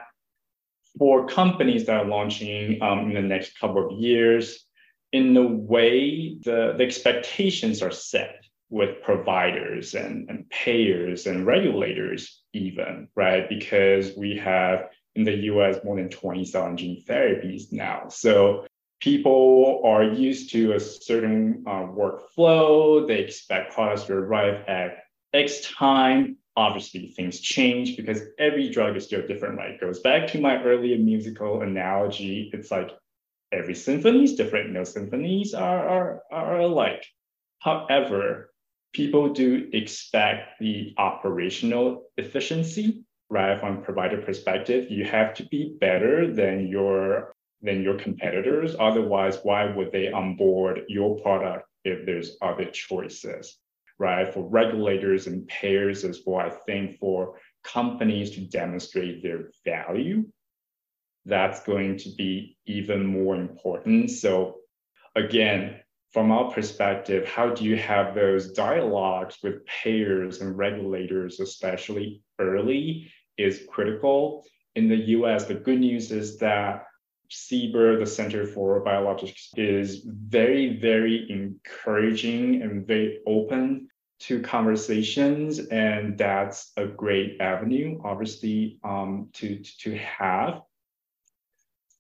for 0.98 1.28
companies 1.28 1.86
that 1.86 1.98
are 1.98 2.06
launching 2.06 2.82
um, 2.82 3.12
in 3.12 3.14
the 3.14 3.22
next 3.22 3.60
couple 3.60 3.86
of 3.86 3.92
years, 3.92 4.66
in 5.12 5.38
a 5.38 5.46
way, 5.46 6.36
the, 6.42 6.74
the 6.76 6.84
expectations 6.84 7.84
are 7.84 7.92
set 7.92 8.43
with 8.74 9.04
providers 9.04 9.94
and, 9.94 10.28
and 10.32 10.50
payers 10.50 11.28
and 11.28 11.46
regulators, 11.46 12.42
even, 12.54 13.08
right? 13.16 13.48
Because 13.48 14.18
we 14.18 14.36
have 14.38 14.90
in 15.14 15.24
the 15.24 15.36
US 15.52 15.78
more 15.84 15.98
than 15.98 16.10
20 16.10 16.44
cell 16.44 16.66
and 16.66 16.76
gene 16.76 17.04
therapies 17.08 17.72
now. 17.72 18.08
So 18.10 18.66
people 19.00 19.84
are 19.86 20.04
used 20.04 20.52
to 20.54 20.74
a 20.74 20.80
certain 20.80 21.64
uh, 21.68 21.86
workflow, 21.86 23.08
they 23.08 23.20
expect 23.20 23.76
products 23.76 24.06
to 24.06 24.14
arrive 24.14 24.68
at 24.68 25.04
X 25.36 25.72
time 25.72 26.38
obviously 26.56 27.08
things 27.08 27.40
change 27.40 27.98
because 27.98 28.22
every 28.38 28.70
drug 28.70 28.96
is 28.96 29.06
still 29.06 29.26
different, 29.26 29.58
right? 29.58 29.72
It 29.72 29.82
goes 29.82 30.00
back 30.00 30.28
to 30.30 30.42
my 30.42 30.62
earlier 30.64 30.98
musical 30.98 31.62
analogy. 31.62 32.52
It's 32.54 32.70
like 32.70 32.92
every 33.52 33.76
symphony 33.76 34.24
is 34.24 34.36
different. 34.36 34.72
No 34.72 34.84
symphonies 34.84 35.54
are, 35.54 35.88
are, 35.88 36.22
are 36.32 36.60
alike. 36.60 37.04
However, 37.60 38.53
people 38.94 39.34
do 39.34 39.70
expect 39.74 40.60
the 40.60 40.94
operational 40.98 42.06
efficiency, 42.18 43.04
right? 43.30 43.60
From 43.60 43.84
provider 43.84 44.22
perspective, 44.22 44.90
you 44.90 45.06
have 45.06 45.34
to 45.36 45.46
be 45.48 45.76
better 45.80 46.34
than 46.34 46.68
your 46.68 47.36
than 47.62 47.82
your 47.82 47.98
competitors. 47.98 48.76
Otherwise, 48.80 49.40
why 49.44 49.66
would 49.66 49.92
they 49.92 50.12
onboard 50.12 50.82
your 50.90 51.20
product 51.22 51.66
if 51.86 52.06
there's 52.06 52.38
other 52.42 52.66
choices? 52.66 53.58
right? 54.00 54.34
For 54.34 54.44
regulators 54.50 55.28
and 55.28 55.48
payers 55.48 56.04
as 56.04 56.22
well, 56.26 56.46
I 56.46 56.50
think 56.50 57.00
for 57.00 57.40
companies 57.64 58.32
to 58.32 58.42
demonstrate 58.42 59.24
their 59.24 59.52
value, 59.64 60.26
that's 61.26 61.64
going 61.64 61.98
to 62.00 62.10
be 62.18 62.58
even 62.66 63.06
more 63.06 63.36
important. 63.36 64.12
So 64.12 64.58
again, 65.16 65.80
from 66.14 66.32
our 66.32 66.52
perspective, 66.52 67.28
how 67.28 67.50
do 67.50 67.66
you 67.66 67.76
have 67.76 68.14
those 68.14 68.52
dialogues 68.52 69.40
with 69.42 69.66
payers 69.66 70.42
and 70.42 70.56
regulators, 70.56 71.40
especially 71.40 72.22
early, 72.40 73.12
is 73.38 73.66
critical. 73.68 74.46
In 74.76 74.88
the 74.88 74.96
US, 75.18 75.46
the 75.46 75.56
good 75.56 75.80
news 75.80 76.12
is 76.12 76.38
that 76.38 76.86
CBER, 77.32 78.00
the 78.00 78.06
Center 78.06 78.46
for 78.46 78.84
Biologics, 78.86 79.48
is 79.58 80.06
very, 80.06 80.78
very 80.78 81.26
encouraging 81.32 82.62
and 82.62 82.86
very 82.86 83.20
open 83.26 83.88
to 84.20 84.40
conversations, 84.40 85.60
and 85.68 86.16
that's 86.16 86.74
a 86.78 86.86
great 86.86 87.42
avenue, 87.42 88.00
obviously, 88.04 88.80
um, 88.84 89.30
to, 89.34 89.64
to 89.80 89.98
have. 89.98 90.62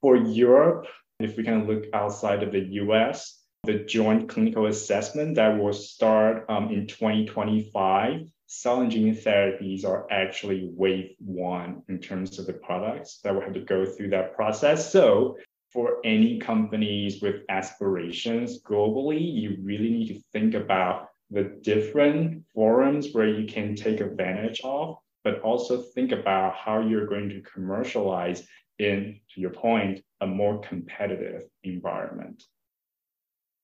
For 0.02 0.15
Europe, 0.17 0.86
if 1.19 1.36
we 1.36 1.43
can 1.43 1.65
look 1.65 1.86
outside 1.93 2.43
of 2.43 2.52
the 2.52 2.62
US, 2.84 3.42
the 3.63 3.80
joint 3.86 4.28
clinical 4.28 4.65
assessment 4.65 5.36
that 5.36 5.58
will 5.58 5.73
start 5.73 6.45
um, 6.49 6.69
in 6.69 6.86
2025 6.86 8.28
cell 8.54 8.82
and 8.82 8.91
gene 8.91 9.15
therapies 9.15 9.84
are 9.84 10.06
actually 10.12 10.69
wave 10.73 11.15
one 11.17 11.82
in 11.89 11.97
terms 11.97 12.38
of 12.38 12.45
the 12.45 12.54
products 12.54 13.19
that 13.23 13.34
will 13.34 13.41
have 13.41 13.54
to 13.54 13.62
go 13.62 13.86
through 13.86 14.10
that 14.10 14.36
process. 14.36 14.91
So 14.91 15.38
for 15.71 15.97
any 16.04 16.38
companies 16.39 17.19
with 17.21 17.41
aspirations 17.49 18.62
globally, 18.62 19.19
you 19.19 19.58
really 19.63 19.89
need 19.89 20.08
to 20.10 20.21
think 20.32 20.54
about 20.54 21.08
the 21.32 21.58
different 21.62 22.43
forums 22.54 23.08
where 23.12 23.28
you 23.28 23.47
can 23.47 23.76
take 23.76 24.02
advantage 24.02 24.62
of, 24.63 24.97
but 25.23 25.41
also 25.41 25.82
think 25.82 26.12
about 26.12 26.54
how 26.54 26.80
you're 26.80 27.08
going 27.08 27.30
to 27.30 27.41
commercialize 27.41 28.45
in, 28.78 29.19
to 29.34 29.41
your 29.41 29.49
point, 29.49 30.04
a 30.21 30.28
more 30.28 30.60
competitive 30.60 31.43
environment. 31.63 32.43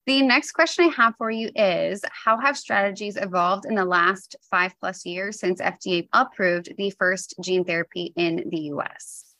The 0.09 0.23
next 0.23 0.53
question 0.53 0.85
I 0.85 1.03
have 1.03 1.13
for 1.19 1.29
you 1.29 1.51
is 1.55 2.01
How 2.09 2.39
have 2.39 2.57
strategies 2.57 3.15
evolved 3.15 3.65
in 3.65 3.75
the 3.75 3.85
last 3.85 4.35
five 4.49 4.73
plus 4.79 5.05
years 5.05 5.39
since 5.39 5.61
FDA 5.61 6.09
approved 6.11 6.75
the 6.79 6.89
first 6.89 7.35
gene 7.43 7.63
therapy 7.63 8.11
in 8.15 8.49
the 8.49 8.57
US? 8.73 9.35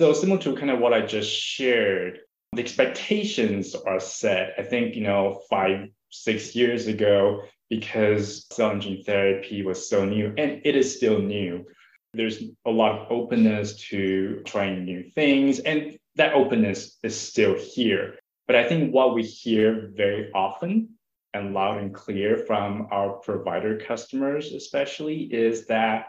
So, 0.00 0.12
similar 0.12 0.40
to 0.40 0.56
kind 0.56 0.72
of 0.72 0.80
what 0.80 0.92
I 0.92 1.02
just 1.06 1.30
shared, 1.30 2.18
the 2.54 2.60
expectations 2.60 3.76
are 3.76 4.00
set. 4.00 4.54
I 4.58 4.64
think, 4.64 4.96
you 4.96 5.04
know, 5.04 5.42
five, 5.48 5.90
six 6.10 6.56
years 6.56 6.88
ago, 6.88 7.42
because 7.70 8.46
cell 8.50 8.70
and 8.70 8.82
gene 8.82 9.04
therapy 9.04 9.62
was 9.62 9.88
so 9.88 10.04
new, 10.04 10.34
and 10.36 10.60
it 10.64 10.74
is 10.74 10.96
still 10.96 11.20
new. 11.20 11.64
There's 12.14 12.42
a 12.66 12.70
lot 12.70 12.98
of 12.98 13.12
openness 13.12 13.76
to 13.90 14.42
trying 14.44 14.84
new 14.84 15.04
things, 15.14 15.60
and 15.60 15.96
that 16.16 16.34
openness 16.34 16.98
is 17.04 17.16
still 17.16 17.54
here. 17.54 18.18
But 18.48 18.56
I 18.56 18.66
think 18.66 18.94
what 18.94 19.14
we 19.14 19.22
hear 19.22 19.92
very 19.94 20.32
often 20.34 20.94
and 21.34 21.52
loud 21.52 21.78
and 21.78 21.94
clear 21.94 22.38
from 22.38 22.88
our 22.90 23.10
provider 23.10 23.78
customers, 23.78 24.52
especially, 24.52 25.24
is 25.24 25.66
that 25.66 26.06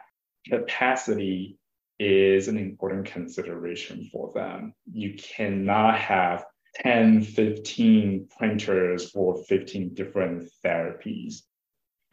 capacity 0.48 1.60
is 2.00 2.48
an 2.48 2.58
important 2.58 3.08
consideration 3.08 4.10
for 4.10 4.32
them. 4.34 4.74
You 4.90 5.16
cannot 5.16 6.00
have 6.00 6.46
10, 6.76 7.24
15 7.24 8.30
printers 8.38 9.12
for 9.12 9.44
15 9.44 9.94
different 9.94 10.50
therapies. 10.64 11.42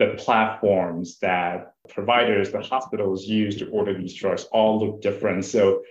The 0.01 0.17
platforms 0.19 1.19
that 1.21 1.73
providers, 1.89 2.51
the 2.51 2.63
hospitals 2.63 3.25
use 3.27 3.57
to 3.59 3.69
order 3.69 3.97
these 3.97 4.15
drugs 4.15 4.45
all 4.51 4.81
look 4.81 5.03
different. 5.03 5.45
So 5.45 5.83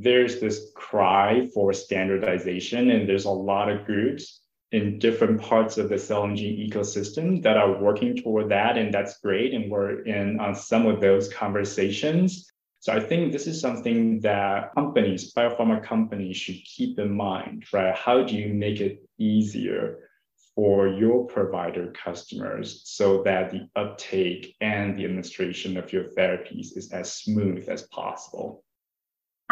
there's 0.00 0.40
this 0.40 0.70
cry 0.74 1.48
for 1.54 1.72
standardization, 1.72 2.90
and 2.90 3.08
there's 3.08 3.26
a 3.26 3.30
lot 3.30 3.70
of 3.70 3.84
groups 3.84 4.40
in 4.70 4.98
different 4.98 5.40
parts 5.40 5.76
of 5.76 5.90
the 5.90 5.98
cell 5.98 6.24
and 6.24 6.36
gene 6.36 6.70
ecosystem 6.70 7.42
that 7.42 7.58
are 7.58 7.78
working 7.78 8.16
toward 8.16 8.48
that, 8.48 8.78
and 8.78 8.92
that's 8.92 9.18
great. 9.18 9.52
And 9.52 9.70
we're 9.70 10.02
in 10.04 10.40
on 10.40 10.54
some 10.54 10.86
of 10.86 11.00
those 11.00 11.32
conversations. 11.32 12.50
So 12.80 12.92
I 12.92 13.00
think 13.00 13.32
this 13.32 13.46
is 13.46 13.60
something 13.60 14.20
that 14.20 14.74
companies, 14.74 15.32
biopharma 15.34 15.84
companies, 15.84 16.38
should 16.38 16.64
keep 16.64 16.98
in 16.98 17.14
mind, 17.14 17.66
right? 17.72 17.94
How 17.94 18.24
do 18.24 18.34
you 18.34 18.52
make 18.54 18.80
it 18.80 19.06
easier 19.18 20.08
for 20.54 20.88
your 20.88 21.26
provider 21.26 21.92
customers 21.92 22.82
so 22.84 23.22
that 23.24 23.50
the 23.50 23.68
uptake 23.76 24.56
and 24.60 24.98
the 24.98 25.04
administration 25.04 25.76
of 25.76 25.92
your 25.92 26.04
therapies 26.16 26.76
is 26.76 26.90
as 26.92 27.12
smooth 27.12 27.68
as 27.68 27.82
possible? 27.82 28.64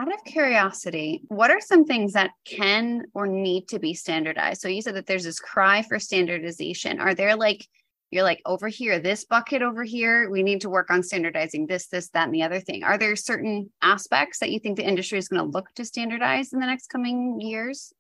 Out 0.01 0.15
of 0.15 0.25
curiosity, 0.25 1.21
what 1.29 1.51
are 1.51 1.61
some 1.61 1.85
things 1.85 2.15
that 2.15 2.31
can 2.47 3.03
or 3.13 3.27
need 3.27 3.69
to 3.69 3.79
be 3.79 3.93
standardized? 3.93 4.63
So 4.63 4.69
you 4.69 4.81
said 4.81 4.95
that 4.97 5.05
there's 5.05 5.25
this 5.25 5.39
cry 5.39 5.83
for 5.83 5.99
standardization. 5.99 6.99
Are 6.99 7.15
there 7.15 7.37
like 7.37 7.67
you're 8.11 8.23
like 8.23 8.41
over 8.47 8.69
here, 8.69 8.99
this 8.99 9.27
bucket 9.27 9.61
over 9.61 9.85
here, 9.85 10.31
we 10.31 10.43
need 10.43 10.63
to 10.63 10.71
work 10.71 10.89
on 10.91 11.03
standardizing 11.03 11.67
this, 11.67 11.89
this, 11.89 12.09
that, 12.15 12.25
and 12.25 12.35
the 12.35 12.43
other 12.43 12.61
thing. 12.61 12.83
Are 12.83 12.97
there 12.97 13.15
certain 13.15 13.71
aspects 13.83 14.39
that 14.39 14.51
you 14.51 14.59
think 14.59 14.79
the 14.79 14.89
industry 14.89 15.19
is 15.19 15.29
going 15.29 15.45
to 15.45 15.51
look 15.51 15.67
to 15.75 15.85
standardize 15.85 16.55
in 16.55 16.61
the 16.61 16.67
next 16.67 16.87
coming 16.87 17.39
years? 17.39 17.93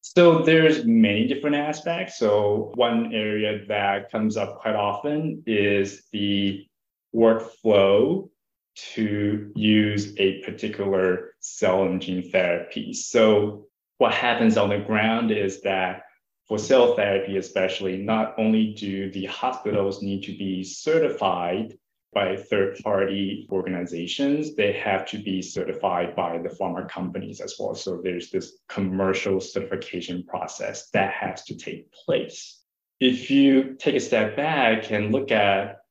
So 0.00 0.38
there's 0.38 0.86
many 0.86 1.28
different 1.28 1.56
aspects. 1.56 2.18
So 2.18 2.72
one 2.74 3.12
area 3.12 3.66
that 3.68 4.10
comes 4.10 4.38
up 4.38 4.60
quite 4.60 4.76
often 4.76 5.42
is 5.46 6.04
the 6.10 6.66
workflow 7.14 8.30
to 8.74 9.52
use 9.54 10.14
a 10.18 10.40
particular 10.42 11.34
cell 11.40 11.84
and 11.84 12.00
gene 12.00 12.30
therapy. 12.30 12.92
So 12.92 13.66
what 13.98 14.14
happens 14.14 14.56
on 14.56 14.70
the 14.70 14.78
ground 14.78 15.30
is 15.30 15.60
that 15.62 16.02
for 16.48 16.58
cell 16.58 16.94
therapy, 16.96 17.36
especially, 17.36 17.96
not 17.96 18.34
only 18.38 18.74
do 18.74 19.10
the 19.10 19.26
hospitals 19.26 20.02
need 20.02 20.22
to 20.24 20.36
be 20.36 20.64
certified 20.64 21.78
by 22.12 22.36
third 22.36 22.78
party 22.82 23.46
organizations, 23.50 24.54
they 24.54 24.72
have 24.72 25.06
to 25.06 25.18
be 25.18 25.40
certified 25.40 26.14
by 26.14 26.38
the 26.38 26.50
pharma 26.50 26.88
companies 26.88 27.40
as 27.40 27.54
well. 27.58 27.74
So 27.74 28.00
there's 28.02 28.30
this 28.30 28.58
commercial 28.68 29.40
certification 29.40 30.24
process 30.24 30.90
that 30.90 31.12
has 31.14 31.44
to 31.44 31.56
take 31.56 31.90
place. 31.92 32.60
If 33.00 33.30
you 33.30 33.74
take 33.78 33.94
a 33.94 34.00
step 34.00 34.36
back 34.36 34.90
and 34.90 35.10
look 35.10 35.30
at 35.30 35.81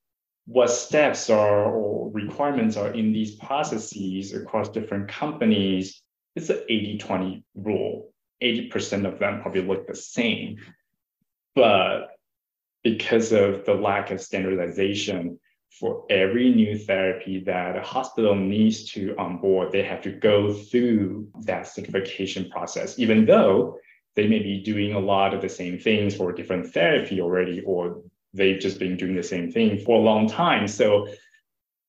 what 0.51 0.69
steps 0.69 1.29
are 1.29 1.71
or 1.71 2.11
requirements 2.11 2.75
are 2.75 2.89
in 2.89 3.13
these 3.13 3.35
processes 3.35 4.33
across 4.33 4.67
different 4.67 5.07
companies, 5.07 6.01
it's 6.35 6.49
an 6.49 6.59
80 6.67 6.97
20 6.97 7.43
rule. 7.55 8.13
80% 8.43 9.05
of 9.05 9.17
them 9.17 9.41
probably 9.41 9.61
look 9.61 9.87
the 9.87 9.95
same. 9.95 10.57
But 11.55 12.07
because 12.83 13.31
of 13.31 13.65
the 13.65 13.75
lack 13.75 14.11
of 14.11 14.19
standardization, 14.19 15.39
for 15.79 16.05
every 16.09 16.53
new 16.53 16.77
therapy 16.77 17.39
that 17.45 17.77
a 17.77 17.81
hospital 17.81 18.35
needs 18.35 18.91
to 18.91 19.15
onboard, 19.17 19.71
they 19.71 19.83
have 19.83 20.01
to 20.01 20.11
go 20.11 20.53
through 20.53 21.29
that 21.43 21.65
certification 21.65 22.49
process, 22.49 22.99
even 22.99 23.25
though 23.25 23.77
they 24.15 24.27
may 24.27 24.39
be 24.39 24.61
doing 24.61 24.93
a 24.93 24.99
lot 24.99 25.33
of 25.33 25.41
the 25.41 25.47
same 25.47 25.79
things 25.79 26.13
for 26.13 26.29
a 26.29 26.35
different 26.35 26.73
therapy 26.73 27.21
already, 27.21 27.61
or 27.61 28.01
they've 28.33 28.59
just 28.59 28.79
been 28.79 28.97
doing 28.97 29.15
the 29.15 29.23
same 29.23 29.51
thing 29.51 29.79
for 29.79 29.97
a 29.97 30.01
long 30.01 30.27
time. 30.27 30.67
So 30.67 31.07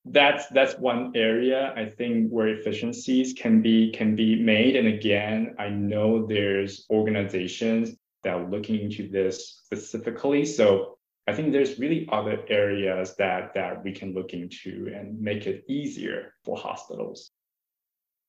that's 0.05 0.48
that's 0.48 0.78
one 0.78 1.12
area 1.14 1.72
I 1.76 1.87
think 1.87 2.31
where 2.31 2.48
efficiencies 2.48 3.33
can 3.35 3.62
be 3.62 3.92
can 3.92 4.16
be 4.16 4.42
made. 4.42 4.76
And 4.76 4.88
again, 4.88 5.55
I 5.59 5.68
know 5.68 6.26
there's 6.26 6.87
organizations 6.90 7.90
that 8.24 8.35
are 8.35 8.48
looking 8.48 8.81
into 8.81 9.09
this 9.09 9.61
specifically. 9.64 10.44
So 10.44 10.98
I 11.28 11.33
think 11.33 11.52
there's 11.52 11.78
really 11.78 12.09
other 12.11 12.40
areas 12.48 13.14
that 13.16 13.55
that 13.55 13.85
we 13.85 13.92
can 13.92 14.12
look 14.12 14.33
into 14.33 14.92
and 14.94 15.20
make 15.20 15.46
it 15.46 15.64
easier 15.68 16.35
for 16.44 16.57
hospitals. 16.57 17.31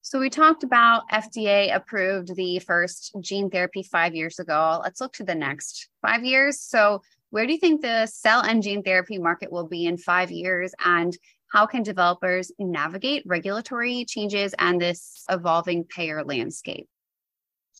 So 0.05 0.19
we 0.19 0.29
talked 0.29 0.63
about 0.63 1.09
FDA 1.09 1.73
approved 1.73 2.35
the 2.35 2.59
first 2.59 3.15
gene 3.21 3.49
therapy 3.49 3.83
five 3.83 4.13
years 4.13 4.37
ago. 4.37 4.81
Let's 4.83 4.99
look 4.99 5.13
to 5.13 5.23
the 5.23 5.33
next 5.33 5.87
five 6.01 6.25
years. 6.25 6.59
So 6.59 7.01
where 7.33 7.47
do 7.47 7.51
you 7.51 7.57
think 7.57 7.81
the 7.81 8.05
cell 8.05 8.41
and 8.41 8.61
gene 8.61 8.83
therapy 8.83 9.17
market 9.17 9.51
will 9.51 9.67
be 9.67 9.87
in 9.87 9.97
five 9.97 10.29
years? 10.29 10.71
And 10.85 11.17
how 11.51 11.65
can 11.65 11.81
developers 11.81 12.51
navigate 12.59 13.23
regulatory 13.25 14.05
changes 14.05 14.53
and 14.59 14.79
this 14.79 15.23
evolving 15.31 15.85
payer 15.85 16.23
landscape? 16.23 16.87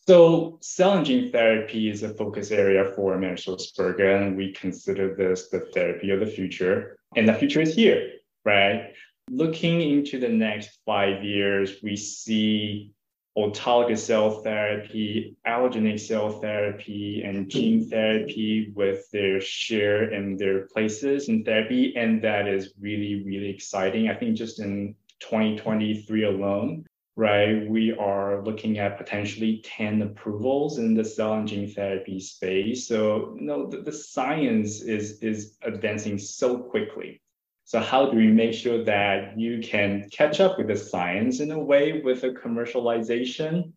So, 0.08 0.58
cell 0.60 0.94
and 0.94 1.06
gene 1.06 1.30
therapy 1.30 1.88
is 1.88 2.02
a 2.02 2.12
focus 2.14 2.50
area 2.50 2.92
for 2.96 3.16
AmerisourceBergen. 3.16 4.34
We 4.34 4.52
consider 4.54 5.14
this 5.14 5.50
the 5.50 5.60
therapy 5.72 6.10
of 6.10 6.18
the 6.18 6.26
future, 6.26 6.96
and 7.14 7.28
the 7.28 7.34
future 7.34 7.60
is 7.60 7.76
here, 7.76 8.10
right? 8.44 8.92
Looking 9.30 9.80
into 9.82 10.18
the 10.18 10.28
next 10.28 10.80
five 10.84 11.22
years, 11.22 11.76
we 11.80 11.94
see 11.94 12.93
autologous 13.36 13.98
cell 13.98 14.42
therapy, 14.42 15.36
allogeneic 15.46 15.98
cell 15.98 16.40
therapy, 16.40 17.22
and 17.24 17.50
gene 17.50 17.88
therapy 17.88 18.72
with 18.74 19.10
their 19.10 19.40
share 19.40 20.04
and 20.12 20.38
their 20.38 20.66
places 20.68 21.28
in 21.28 21.44
therapy. 21.44 21.96
And 21.96 22.22
that 22.22 22.46
is 22.46 22.74
really, 22.80 23.24
really 23.24 23.50
exciting. 23.50 24.08
I 24.08 24.14
think 24.14 24.36
just 24.36 24.60
in 24.60 24.94
2023 25.20 26.24
alone, 26.24 26.84
right, 27.16 27.68
we 27.68 27.92
are 27.92 28.42
looking 28.44 28.78
at 28.78 28.98
potentially 28.98 29.62
10 29.64 30.02
approvals 30.02 30.78
in 30.78 30.94
the 30.94 31.04
cell 31.04 31.34
and 31.34 31.48
gene 31.48 31.68
therapy 31.68 32.20
space. 32.20 32.86
So, 32.86 33.34
you 33.38 33.46
know, 33.46 33.66
the, 33.66 33.78
the 33.78 33.92
science 33.92 34.80
is, 34.80 35.18
is 35.22 35.56
advancing 35.62 36.18
so 36.18 36.58
quickly. 36.58 37.20
So 37.64 37.80
how 37.80 38.10
do 38.10 38.16
we 38.16 38.26
make 38.26 38.52
sure 38.54 38.84
that 38.84 39.38
you 39.38 39.60
can 39.60 40.08
catch 40.10 40.40
up 40.40 40.58
with 40.58 40.68
the 40.68 40.76
science 40.76 41.40
in 41.40 41.50
a 41.50 41.58
way 41.58 42.02
with 42.02 42.22
a 42.24 42.30
commercialization? 42.30 43.72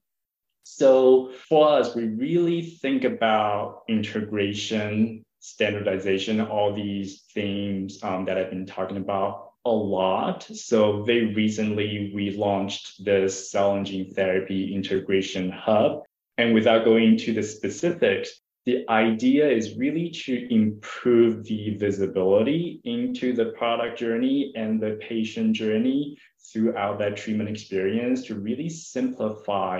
So 0.63 1.31
for 1.47 1.69
us, 1.69 1.95
we 1.95 2.07
really 2.07 2.61
think 2.61 3.05
about 3.05 3.83
integration, 3.87 5.23
standardization, 5.39 6.41
all 6.41 6.73
these 6.73 7.23
themes 7.33 8.03
um, 8.03 8.25
that 8.25 8.37
I've 8.37 8.49
been 8.49 8.65
talking 8.65 8.97
about 8.97 9.51
a 9.63 9.71
lot. 9.71 10.43
So 10.43 11.03
very 11.03 11.33
recently, 11.33 12.11
we 12.13 12.31
launched 12.31 13.05
this 13.05 13.49
cell 13.49 13.75
and 13.75 13.85
gene 13.85 14.13
therapy 14.13 14.75
integration 14.75 15.49
hub. 15.49 16.03
And 16.37 16.53
without 16.53 16.83
going 16.83 17.13
into 17.13 17.33
the 17.33 17.43
specifics, 17.43 18.41
the 18.67 18.83
idea 18.89 19.49
is 19.49 19.77
really 19.77 20.09
to 20.09 20.53
improve 20.53 21.45
the 21.45 21.77
visibility 21.77 22.81
into 22.83 23.31
the 23.31 23.45
product 23.57 23.97
journey 23.97 24.51
and 24.57 24.77
the 24.77 24.99
patient 24.99 25.55
journey 25.55 26.17
throughout 26.51 26.99
that 26.99 27.15
treatment 27.15 27.49
experience 27.49 28.23
to 28.23 28.35
really 28.35 28.67
simplify 28.67 29.79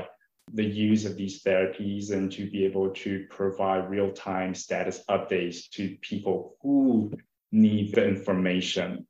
the 0.54 0.64
use 0.64 1.04
of 1.04 1.18
these 1.18 1.44
therapies 1.44 2.12
and 2.12 2.32
to 2.32 2.50
be 2.50 2.64
able 2.64 2.90
to 2.92 3.26
provide 3.30 3.90
real-time 3.90 4.56
status 4.56 5.04
updates 5.10 5.70
to 5.70 5.98
people 6.00 6.56
who 6.62 7.12
need 7.52 7.94
the 7.94 8.08
information. 8.08 9.06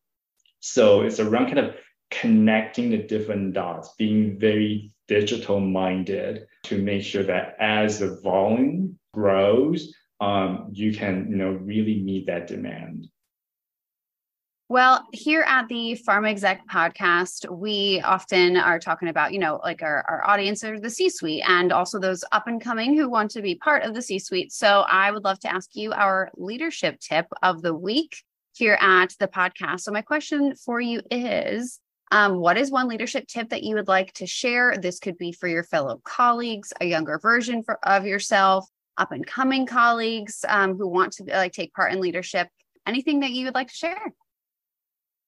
So 0.60 1.02
it's 1.02 1.20
around 1.20 1.54
kind 1.54 1.60
of 1.60 1.76
connecting 2.10 2.90
the 2.90 3.04
different 3.04 3.54
dots, 3.54 3.94
being 3.96 4.40
very 4.40 4.92
digital 5.08 5.60
minded 5.60 6.48
to 6.64 6.82
make 6.82 7.04
sure 7.04 7.22
that 7.22 7.56
as 7.60 8.00
the 8.00 8.20
volume 8.24 8.98
grows, 9.18 9.94
um, 10.22 10.70
you 10.72 10.94
can 10.94 11.28
you 11.30 11.38
know 11.38 11.52
really 11.52 12.02
meet 12.02 12.28
that 12.28 12.48
demand. 12.48 13.08
Well, 14.70 15.08
here 15.14 15.46
at 15.48 15.70
the 15.70 15.98
Pharma 16.06 16.30
Exec 16.30 16.68
podcast, 16.68 17.50
we 17.50 18.02
often 18.02 18.58
are 18.58 18.80
talking 18.80 19.08
about, 19.08 19.32
you 19.32 19.40
know, 19.40 19.62
like 19.64 19.82
our, 19.82 20.04
our 20.10 20.28
audience 20.28 20.62
or 20.62 20.78
the 20.78 20.90
C 20.90 21.10
suite 21.10 21.42
and 21.48 21.72
also 21.72 22.00
those 22.00 22.26
up 22.34 22.48
and 22.48 22.60
coming 22.60 22.94
who 22.94 23.10
want 23.10 23.32
to 23.32 23.42
be 23.42 23.56
part 23.56 23.84
of 23.84 23.94
the 23.94 24.02
C 24.02 24.20
suite. 24.20 24.52
So 24.52 24.82
I 24.82 25.10
would 25.10 25.24
love 25.24 25.40
to 25.40 25.54
ask 25.54 25.70
you 25.74 25.94
our 25.94 26.30
leadership 26.36 27.00
tip 27.00 27.28
of 27.42 27.62
the 27.62 27.74
week 27.74 28.22
here 28.56 28.78
at 28.82 29.16
the 29.22 29.30
podcast. 29.30 29.82
So 29.82 29.94
my 29.94 30.02
question 30.02 30.54
for 30.54 30.82
you 30.82 31.00
is 31.10 31.80
um, 32.12 32.38
what 32.38 32.58
is 32.58 32.70
one 32.70 32.90
leadership 32.90 33.26
tip 33.28 33.50
that 33.52 33.64
you 33.64 33.76
would 33.76 33.88
like 33.88 34.12
to 34.16 34.28
share? 34.28 34.76
This 34.76 35.00
could 35.00 35.18
be 35.18 35.32
for 35.32 35.48
your 35.48 35.64
fellow 35.64 36.02
colleagues, 36.04 36.74
a 36.82 36.86
younger 36.86 37.20
version 37.20 37.64
for, 37.64 37.80
of 37.88 38.06
yourself, 38.06 38.68
up 38.98 39.12
and 39.12 39.26
coming 39.26 39.66
colleagues 39.66 40.44
um, 40.48 40.78
who 40.78 40.88
want 40.88 41.14
to 41.14 41.24
like 41.26 41.54
take 41.54 41.74
part 41.74 41.92
in 41.94 42.00
leadership. 42.00 42.48
Anything 42.86 43.20
that 43.22 43.32
you 43.32 43.46
would 43.46 43.56
like 43.56 43.68
to 43.68 43.76
share? 43.76 44.14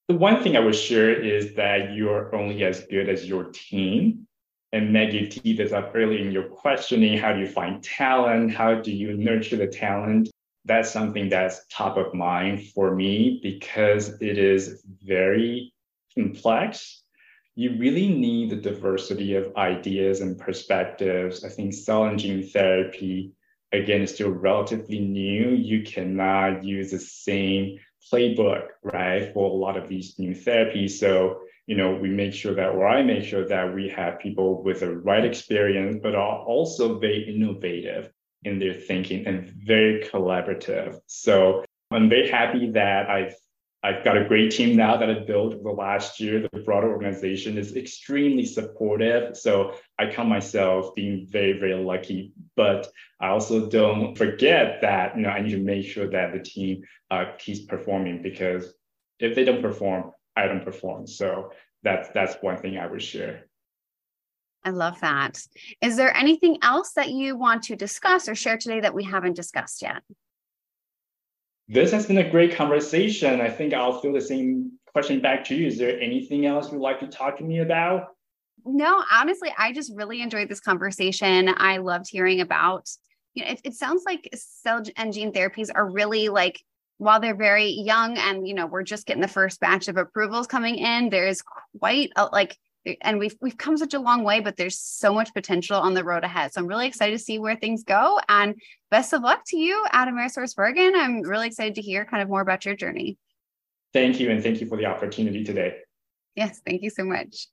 The 0.07 0.15
one 0.15 0.41
thing 0.41 0.55
I 0.55 0.59
would 0.59 0.75
share 0.75 1.13
is 1.13 1.53
that 1.55 1.91
you 1.91 2.09
are 2.09 2.33
only 2.33 2.63
as 2.63 2.85
good 2.85 3.09
as 3.09 3.27
your 3.27 3.45
team. 3.45 4.27
And 4.71 4.93
Maggie 4.93 5.27
teed 5.27 5.57
this 5.57 5.71
up 5.71 5.91
early 5.95 6.21
in 6.21 6.31
your 6.31 6.43
questioning. 6.43 7.17
How 7.17 7.33
do 7.33 7.39
you 7.39 7.47
find 7.47 7.83
talent? 7.83 8.53
How 8.53 8.75
do 8.75 8.91
you 8.91 9.17
nurture 9.17 9.57
the 9.57 9.67
talent? 9.67 10.29
That's 10.65 10.91
something 10.91 11.29
that's 11.29 11.65
top 11.71 11.97
of 11.97 12.13
mind 12.13 12.67
for 12.69 12.95
me 12.95 13.39
because 13.41 14.21
it 14.21 14.37
is 14.37 14.83
very 15.03 15.73
complex, 16.15 17.03
you 17.55 17.75
really 17.77 18.07
need 18.07 18.49
the 18.49 18.55
diversity 18.55 19.35
of 19.35 19.55
ideas 19.55 20.21
and 20.21 20.37
perspectives. 20.37 21.43
I 21.43 21.49
think 21.49 21.73
cell 21.73 22.05
and 22.05 22.19
gene 22.19 22.47
therapy, 22.47 23.33
again, 23.71 24.01
is 24.01 24.13
still 24.13 24.29
relatively 24.29 24.99
new. 24.99 25.49
You 25.49 25.83
cannot 25.83 26.63
use 26.63 26.91
the 26.91 26.99
same 26.99 27.79
playbook, 28.11 28.67
right, 28.83 29.33
for 29.33 29.49
a 29.49 29.53
lot 29.53 29.77
of 29.77 29.87
these 29.87 30.17
new 30.17 30.31
therapies. 30.31 30.91
So, 30.91 31.41
you 31.67 31.77
know, 31.77 31.93
we 31.95 32.09
make 32.09 32.33
sure 32.33 32.55
that, 32.55 32.69
or 32.69 32.87
I 32.87 33.03
make 33.03 33.23
sure 33.23 33.47
that 33.47 33.73
we 33.75 33.89
have 33.89 34.19
people 34.19 34.63
with 34.63 34.79
the 34.79 34.97
right 34.97 35.23
experience, 35.23 35.97
but 36.01 36.15
are 36.15 36.39
also 36.39 36.97
very 36.97 37.33
innovative 37.33 38.11
in 38.43 38.57
their 38.57 38.73
thinking 38.73 39.27
and 39.27 39.47
very 39.49 40.03
collaborative. 40.03 40.99
So 41.05 41.63
I'm 41.91 42.09
very 42.09 42.29
happy 42.29 42.71
that 42.71 43.09
I've 43.09 43.35
I've 43.81 44.03
got 44.03 44.17
a 44.17 44.25
great 44.25 44.51
team 44.51 44.75
now 44.75 44.97
that 44.97 45.09
I 45.09 45.19
built 45.19 45.53
over 45.53 45.63
the 45.63 45.69
last 45.69 46.19
year. 46.19 46.41
The 46.51 46.59
broader 46.59 46.91
organization 46.91 47.57
is 47.57 47.77
extremely 47.77 48.45
supportive. 48.45 49.37
So 49.37 49.75
I 49.97 50.07
count 50.07 50.27
myself 50.27 50.93
being 50.95 51.25
very, 51.29 51.57
very 51.57 51.75
lucky. 51.75 52.33
But 52.57 52.87
I 53.21 53.29
also 53.29 53.69
don't 53.69 54.17
forget 54.17 54.81
that 54.81 55.15
you 55.15 55.21
know 55.21 55.29
I 55.29 55.41
need 55.41 55.51
to 55.51 55.63
make 55.63 55.85
sure 55.85 56.09
that 56.09 56.33
the 56.33 56.39
team 56.39 56.83
uh, 57.09 57.25
keeps 57.37 57.61
performing 57.61 58.21
because 58.21 58.73
if 59.19 59.33
they 59.33 59.45
don't 59.45 59.61
perform, 59.61 60.11
I 60.35 60.47
don't 60.47 60.65
perform. 60.65 61.07
So 61.07 61.51
that's 61.81 62.09
that's 62.13 62.35
one 62.41 62.57
thing 62.57 62.77
I 62.77 62.87
would 62.87 63.01
share. 63.01 63.45
I 64.65 64.71
love 64.71 64.99
that. 64.99 65.41
Is 65.81 65.95
there 65.95 66.15
anything 66.15 66.57
else 66.61 66.91
that 66.93 67.11
you 67.11 67.37
want 67.37 67.63
to 67.63 67.77
discuss 67.77 68.27
or 68.27 68.35
share 68.35 68.57
today 68.57 68.81
that 68.81 68.93
we 68.93 69.05
haven't 69.05 69.37
discussed 69.37 69.81
yet? 69.81 70.03
This 71.71 71.91
has 71.91 72.07
been 72.07 72.17
a 72.17 72.27
great 72.27 72.55
conversation. 72.55 73.39
I 73.41 73.49
think 73.49 73.75
I'll 73.75 74.01
throw 74.01 74.11
the 74.11 74.19
same 74.19 74.71
question 74.91 75.21
back 75.21 75.45
to 75.45 75.55
you. 75.55 75.67
Is 75.67 75.77
there 75.77 75.99
anything 75.99 76.47
else 76.47 76.71
you'd 76.71 76.81
like 76.81 76.99
to 77.01 77.07
talk 77.07 77.37
to 77.37 77.43
me 77.43 77.59
about? 77.59 78.07
No, 78.65 79.03
honestly, 79.11 79.53
I 79.55 79.71
just 79.71 79.93
really 79.95 80.23
enjoyed 80.23 80.49
this 80.49 80.59
conversation. 80.59 81.53
I 81.55 81.77
loved 81.77 82.09
hearing 82.09 82.41
about, 82.41 82.89
you 83.35 83.45
know, 83.45 83.51
it, 83.51 83.61
it 83.63 83.73
sounds 83.75 84.01
like 84.03 84.27
cell 84.33 84.81
and 84.97 85.13
gene 85.13 85.31
therapies 85.31 85.69
are 85.73 85.87
really 85.87 86.29
like, 86.29 86.59
while 86.97 87.19
they're 87.19 87.35
very 87.35 87.69
young 87.69 88.17
and, 88.17 88.47
you 88.47 88.55
know, 88.55 88.65
we're 88.65 88.81
just 88.81 89.05
getting 89.05 89.21
the 89.21 89.27
first 89.27 89.59
batch 89.59 89.87
of 89.87 89.95
approvals 89.95 90.47
coming 90.47 90.75
in, 90.75 91.11
there's 91.11 91.43
quite 91.79 92.09
a, 92.15 92.25
like, 92.25 92.57
and 93.01 93.19
we've 93.19 93.35
we've 93.41 93.57
come 93.57 93.77
such 93.77 93.93
a 93.93 93.99
long 93.99 94.23
way, 94.23 94.39
but 94.39 94.57
there's 94.57 94.79
so 94.79 95.13
much 95.13 95.33
potential 95.33 95.77
on 95.77 95.93
the 95.93 96.03
road 96.03 96.23
ahead. 96.23 96.53
So 96.53 96.61
I'm 96.61 96.67
really 96.67 96.87
excited 96.87 97.17
to 97.17 97.23
see 97.23 97.39
where 97.39 97.55
things 97.55 97.83
go. 97.83 98.19
And 98.29 98.55
best 98.91 99.13
of 99.13 99.21
luck 99.21 99.41
to 99.47 99.57
you 99.57 99.85
at 99.91 100.07
AmerisourceBergen. 100.07 100.93
I'm 100.95 101.21
really 101.21 101.47
excited 101.47 101.75
to 101.75 101.81
hear 101.81 102.05
kind 102.05 102.23
of 102.23 102.29
more 102.29 102.41
about 102.41 102.65
your 102.65 102.75
journey. 102.75 103.17
Thank 103.93 104.19
you, 104.19 104.29
and 104.29 104.41
thank 104.43 104.61
you 104.61 104.67
for 104.67 104.77
the 104.77 104.85
opportunity 104.85 105.43
today. 105.43 105.77
Yes, 106.35 106.61
thank 106.65 106.83
you 106.83 106.89
so 106.89 107.03
much. 107.03 107.47